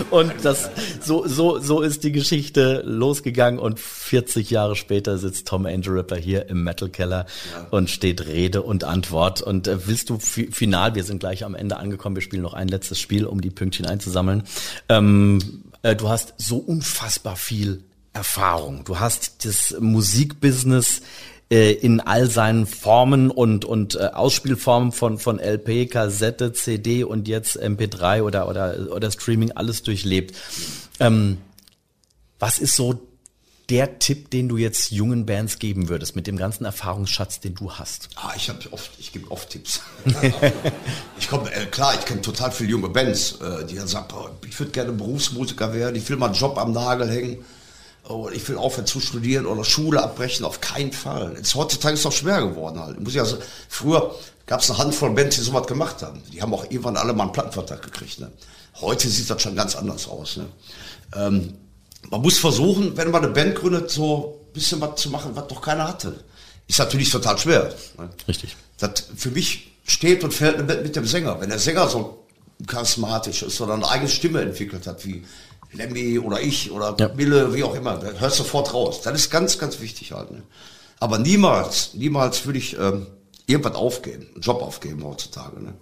[0.09, 0.70] Und das,
[1.01, 6.15] so, so, so ist die Geschichte losgegangen und 40 Jahre später sitzt Tom Angel Ripper
[6.15, 7.26] hier im Metal Keller
[7.72, 9.41] und steht Rede und Antwort.
[9.41, 12.53] Und äh, willst du fi final, wir sind gleich am Ende angekommen, wir spielen noch
[12.53, 14.43] ein letztes Spiel, um die Pünktchen einzusammeln.
[14.89, 18.84] Ähm, äh, du hast so unfassbar viel Erfahrung.
[18.84, 21.02] Du hast das Musikbusiness
[21.50, 27.28] äh, in all seinen Formen und und äh, Ausspielformen von von LP, Kassette, CD und
[27.28, 30.36] jetzt MP3 oder oder oder Streaming alles durchlebt.
[31.00, 31.38] Ähm,
[32.40, 33.00] was ist so
[33.70, 37.74] der Tipp, den du jetzt jungen Bands geben würdest mit dem ganzen Erfahrungsschatz, den du
[37.74, 38.09] hast?
[38.15, 39.82] Ah, ich habe oft, ich gebe oft Tipps.
[41.20, 44.32] ich komme, äh, klar, ich kenne total viele junge Bands, äh, die dann sagen, boah,
[44.47, 47.45] ich würde gerne Berufsmusiker werden, ich will mal einen Job am Nagel hängen,
[48.07, 51.34] oder ich will aufhören zu studieren oder Schule abbrechen, auf keinen Fall.
[51.36, 52.99] Jetzt heutzutage ist es doch schwer geworden halt.
[52.99, 53.38] Muss ich also,
[53.68, 54.15] früher
[54.45, 56.22] gab es eine Handvoll Bands, die sowas gemacht haben.
[56.32, 58.20] Die haben auch irgendwann alle mal einen Plattenvertrag gekriegt.
[58.20, 58.32] Ne?
[58.80, 60.38] Heute sieht das schon ganz anders aus.
[60.38, 60.45] Ne?
[61.15, 61.53] Ähm,
[62.10, 65.47] man muss versuchen, wenn man eine Band gründet, so ein bisschen was zu machen, was
[65.47, 66.24] doch keiner hatte.
[66.68, 67.74] Ist natürlich total schwer.
[67.97, 68.10] Ne?
[68.28, 68.55] Richtig.
[68.78, 71.39] Das für mich steht und fällt eine Band mit dem Sänger.
[71.39, 72.26] Wenn der Sänger so
[72.66, 75.24] charismatisch ist oder eine eigene Stimme entwickelt hat, wie
[75.74, 77.10] Lemmy oder ich oder Ja.
[77.10, 79.01] Mille, wie auch immer, dann hörst du sofort raus.
[79.01, 80.32] Das ist ganz, ganz wichtig halt.
[80.32, 80.43] Ne?
[80.99, 83.08] Aber niemals, niemals würde ich ähm,
[83.45, 85.62] irgendwas aufgeben, einen Job aufgeben heutzutage.
[85.62, 85.74] Ne?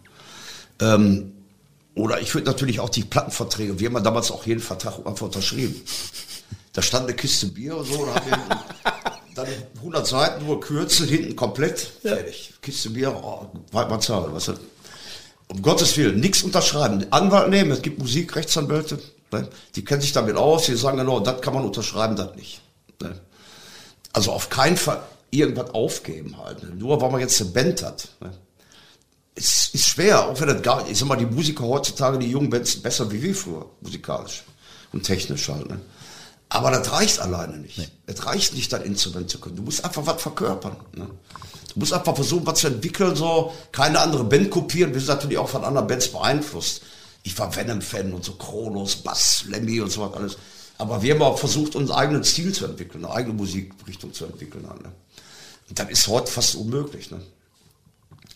[0.81, 1.31] Ähm,
[1.95, 5.25] oder ich würde natürlich auch die Plattenverträge, wir haben ja damals auch jeden Vertrag einfach
[5.25, 5.81] unterschrieben.
[6.73, 8.63] Da stand eine Kiste Bier und so, da haben wir
[9.35, 12.53] dann 100 Seiten nur Kürzel, hinten komplett, fertig.
[12.61, 14.53] Kiste Bier, oh, weit mal zahlen, weißt du.
[15.47, 17.05] Um Gottes Willen, nichts unterschreiben.
[17.11, 18.99] Anwalt nehmen, es gibt Musik, Rechtsanwälte,
[19.31, 19.47] ne?
[19.75, 22.61] die kennen sich damit aus, die sagen genau, das kann man unterschreiben, das nicht.
[23.01, 23.17] Ne?
[24.11, 26.63] Also auf keinen Fall irgendwas aufgeben halt.
[26.63, 26.71] Ne?
[26.75, 28.09] Nur weil man jetzt eine Band hat.
[28.19, 28.31] Ne?
[29.35, 32.49] Es ist schwer, auch wenn das gar ich sag mal, die Musiker heutzutage, die jungen
[32.49, 34.43] Bands sind besser wie wir früher, musikalisch
[34.93, 35.69] und technisch halt.
[35.69, 35.79] Ne?
[36.49, 37.91] Aber das reicht alleine nicht.
[38.05, 39.57] Es reicht nicht, dein Instrument zu können.
[39.57, 40.77] Du musst einfach was verkörpern.
[40.93, 41.07] Ne?
[41.73, 44.93] Du musst einfach versuchen, was zu entwickeln, so keine andere Band kopieren.
[44.93, 46.81] Wir sind natürlich auch von anderen Bands beeinflusst.
[47.23, 50.37] Ich war Venom-Fan und so Kronos, Bass, Lemmy und so was alles.
[50.77, 54.65] Aber wir haben auch versucht, unseren eigenen Stil zu entwickeln, eine eigene Musikrichtung zu entwickeln.
[54.69, 54.91] halt, Ne?
[55.67, 57.11] Und das ist heute fast unmöglich.
[57.11, 57.21] Ne?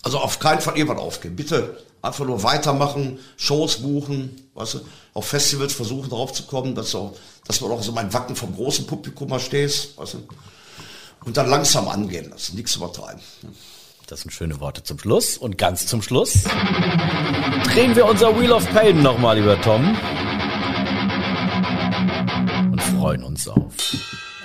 [0.01, 1.35] Also auf keinen Fall irgendwann aufgeben.
[1.35, 4.79] Bitte einfach nur weitermachen, Shows buchen, weißt du,
[5.13, 8.55] auf Festivals versuchen drauf zu kommen, dass, auch, dass man auch so mein Wacken vom
[8.55, 10.27] großen Publikum mal stehst, weißt du.
[11.25, 13.21] Und dann langsam angehen lassen, nichts übertreiben.
[14.07, 15.37] Das sind schöne Worte zum Schluss.
[15.37, 16.43] Und ganz zum Schluss
[17.65, 19.97] drehen wir unser Wheel of Pain nochmal, lieber Tom.
[22.71, 23.73] Und freuen uns auf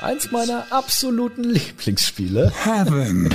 [0.02, 2.52] eins meiner absoluten Lieblingsspiele.
[2.62, 3.30] Heaven.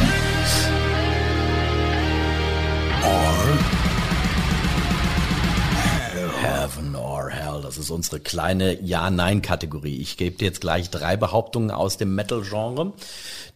[6.42, 7.62] Heaven or Hell.
[7.62, 9.98] Das ist unsere kleine Ja-Nein-Kategorie.
[9.98, 12.94] Ich gebe dir jetzt gleich drei Behauptungen aus dem Metal-Genre.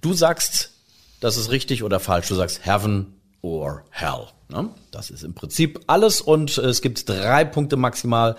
[0.01, 0.71] Du sagst,
[1.21, 2.27] das ist richtig oder falsch.
[2.27, 4.27] Du sagst Heaven or Hell.
[4.49, 4.69] Ne?
[4.91, 8.35] Das ist im Prinzip alles und es gibt drei Punkte maximal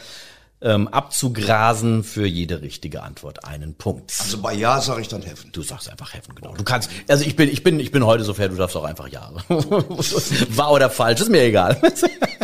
[0.60, 3.44] ähm, abzugrasen für jede richtige Antwort.
[3.44, 4.14] Einen Punkt.
[4.20, 5.52] Also bei Ja sage ich dann Heaven.
[5.52, 6.54] Du sagst einfach Heaven, genau.
[6.54, 8.84] Du kannst, also ich bin, ich bin, ich bin heute so fair, du darfst auch
[8.84, 9.30] einfach Ja.
[9.48, 11.80] Wahr oder falsch, ist mir egal.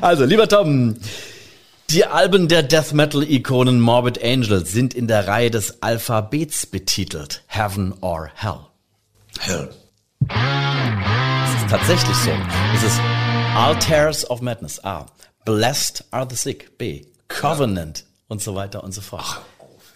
[0.00, 0.96] Also, lieber Tom,
[1.90, 7.42] die Alben der Death Metal-Ikonen Morbid Angel sind in der Reihe des Alphabets betitelt.
[7.46, 8.60] Heaven or Hell.
[9.38, 9.70] Hell.
[10.28, 12.30] Es ist tatsächlich so.
[12.74, 13.00] Es ist
[13.54, 14.82] Altars of Madness.
[14.84, 15.06] A.
[15.44, 16.76] Blessed are the sick.
[16.78, 17.04] B.
[17.28, 18.04] Covenant.
[18.28, 19.24] Und so weiter und so fort.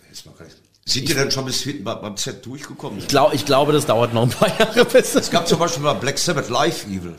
[0.08, 0.50] Jetzt mal gleich.
[0.86, 2.98] Sind die denn schon bis hinten bei- beim Z durchgekommen?
[3.00, 5.82] Ich, glaub, ich glaube, das dauert noch ein paar Jahre bis Es gab zum Beispiel
[5.82, 7.14] mal Black Sabbath Live Evil.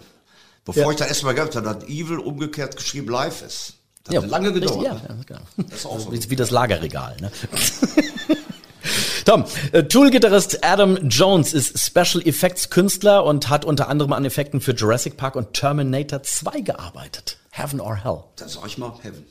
[0.66, 0.92] Bevor Ja.
[0.92, 3.74] ich da erstmal gehabt habe, hat Evil umgekehrt geschrieben Live ist.
[4.04, 4.82] Das Ja, hat lange gedauert.
[4.82, 5.24] richtig, ja, ne?
[5.28, 5.42] ja, genau.
[5.70, 6.12] Das ist auch so.
[6.12, 7.18] Wie, wie das Lagerregal.
[7.22, 7.32] Ne?
[9.26, 14.60] Tom, äh, Tool-Gitarrist Adam Jones ist Special Effects Künstler und hat unter anderem an Effekten
[14.62, 17.38] für Jurassic Park und Terminator 2 gearbeitet.
[17.52, 18.24] Heaven or Hell?
[18.38, 19.24] Dann sag ich mal Heaven.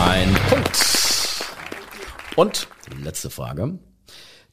[0.00, 0.78] Ein Punkt.
[2.36, 2.68] Und
[3.02, 3.78] letzte Frage.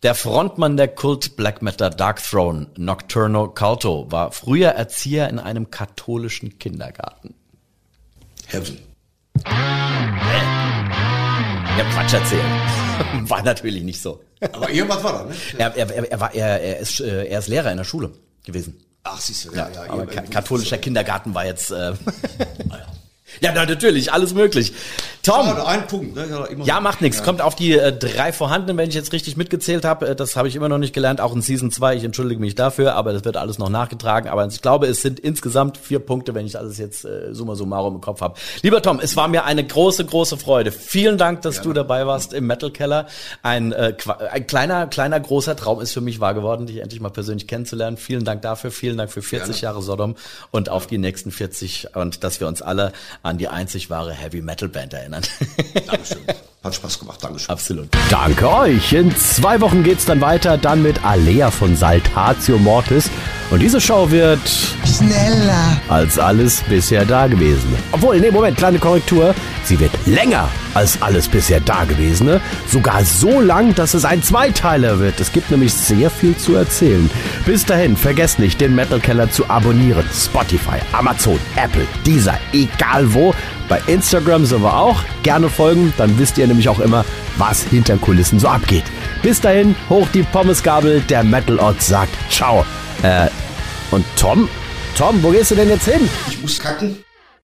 [0.04, 5.70] Der Frontmann der Kult Black Matter Dark Throne, Nocturno Culto, war früher Erzieher in einem
[5.70, 7.36] katholischen Kindergarten.
[8.48, 8.80] Heaven.
[11.78, 12.52] Ja, Quatsch erzählen.
[13.30, 14.22] War natürlich nicht so.
[14.52, 15.36] Aber irgendwas war da, ne?
[15.58, 18.12] Er, er, er, war, er, er, ist, äh, er ist Lehrer in der Schule
[18.44, 18.84] gewesen.
[19.04, 19.84] Ach, siehst du, ja, ja.
[19.88, 21.72] Aber irgendwie- ka katholischer Kindergarten war jetzt.
[21.72, 21.94] Äh,
[23.40, 24.74] ja, na, natürlich, alles möglich.
[25.24, 25.48] Tom.
[25.48, 26.26] Ah, ein Punkt, ne?
[26.30, 26.82] Ja, Ja, so.
[26.82, 27.24] macht nichts.
[27.24, 30.10] Kommt auf die äh, drei vorhandenen, wenn ich jetzt richtig mitgezählt habe.
[30.10, 31.96] Äh, das habe ich immer noch nicht gelernt, auch in Season 2.
[31.96, 34.30] Ich entschuldige mich dafür, aber das wird alles noch nachgetragen.
[34.30, 37.96] Aber ich glaube, es sind insgesamt vier Punkte, wenn ich alles jetzt äh, summa summarum
[37.96, 38.36] im Kopf habe.
[38.64, 40.72] Lieber Tom, es war mir eine große, große Freude.
[40.72, 43.06] Vielen Dank, dass du dabei warst im Metal Keller.
[43.44, 43.94] Ein, äh,
[44.32, 47.98] ein kleiner, kleiner, großer Traum ist für mich wahr geworden, dich endlich mal persönlich kennenzulernen.
[47.98, 48.72] Vielen Dank dafür.
[48.72, 50.16] Vielen Dank für 40 Jahre Sodom
[50.50, 52.92] und auf die nächsten 40 und dass wir uns alle
[53.22, 55.11] an die einzig wahre Heavy Metal Band erinnern.
[55.12, 56.18] Dankeschön.
[56.64, 57.50] Hat Spaß gemacht, Dankeschön.
[57.50, 57.90] Absolut.
[58.12, 58.94] Danke euch.
[58.94, 63.10] In zwei Wochen geht's dann weiter, dann mit Alea von Saltatio Mortis.
[63.50, 64.40] Und diese Show wird
[64.86, 67.78] schneller als alles bisher Dagewesene.
[67.92, 69.34] Obwohl, nee, Moment, kleine Korrektur.
[69.64, 72.40] Sie wird länger als alles bisher Dagewesene.
[72.68, 75.20] Sogar so lang, dass es ein Zweiteiler wird.
[75.20, 77.10] Es gibt nämlich sehr viel zu erzählen.
[77.46, 80.06] Bis dahin, vergesst nicht, den Metal Keller zu abonnieren.
[80.14, 83.34] Spotify, Amazon, Apple, Deezer, egal wo.
[83.68, 85.01] Bei Instagram sind wir auch.
[85.24, 87.06] Gerne folgen, dann wisst ihr nämlich auch immer,
[87.38, 88.86] was hinter Kulissen so abgeht.
[89.22, 92.66] Bis dahin, hoch die Pommesgabel, der Metal Ort sagt Ciao.
[93.04, 93.28] Äh,
[93.92, 94.50] und Tom?
[94.98, 96.10] Tom, wo gehst du denn jetzt hin?
[96.28, 96.98] Ich muss kacken.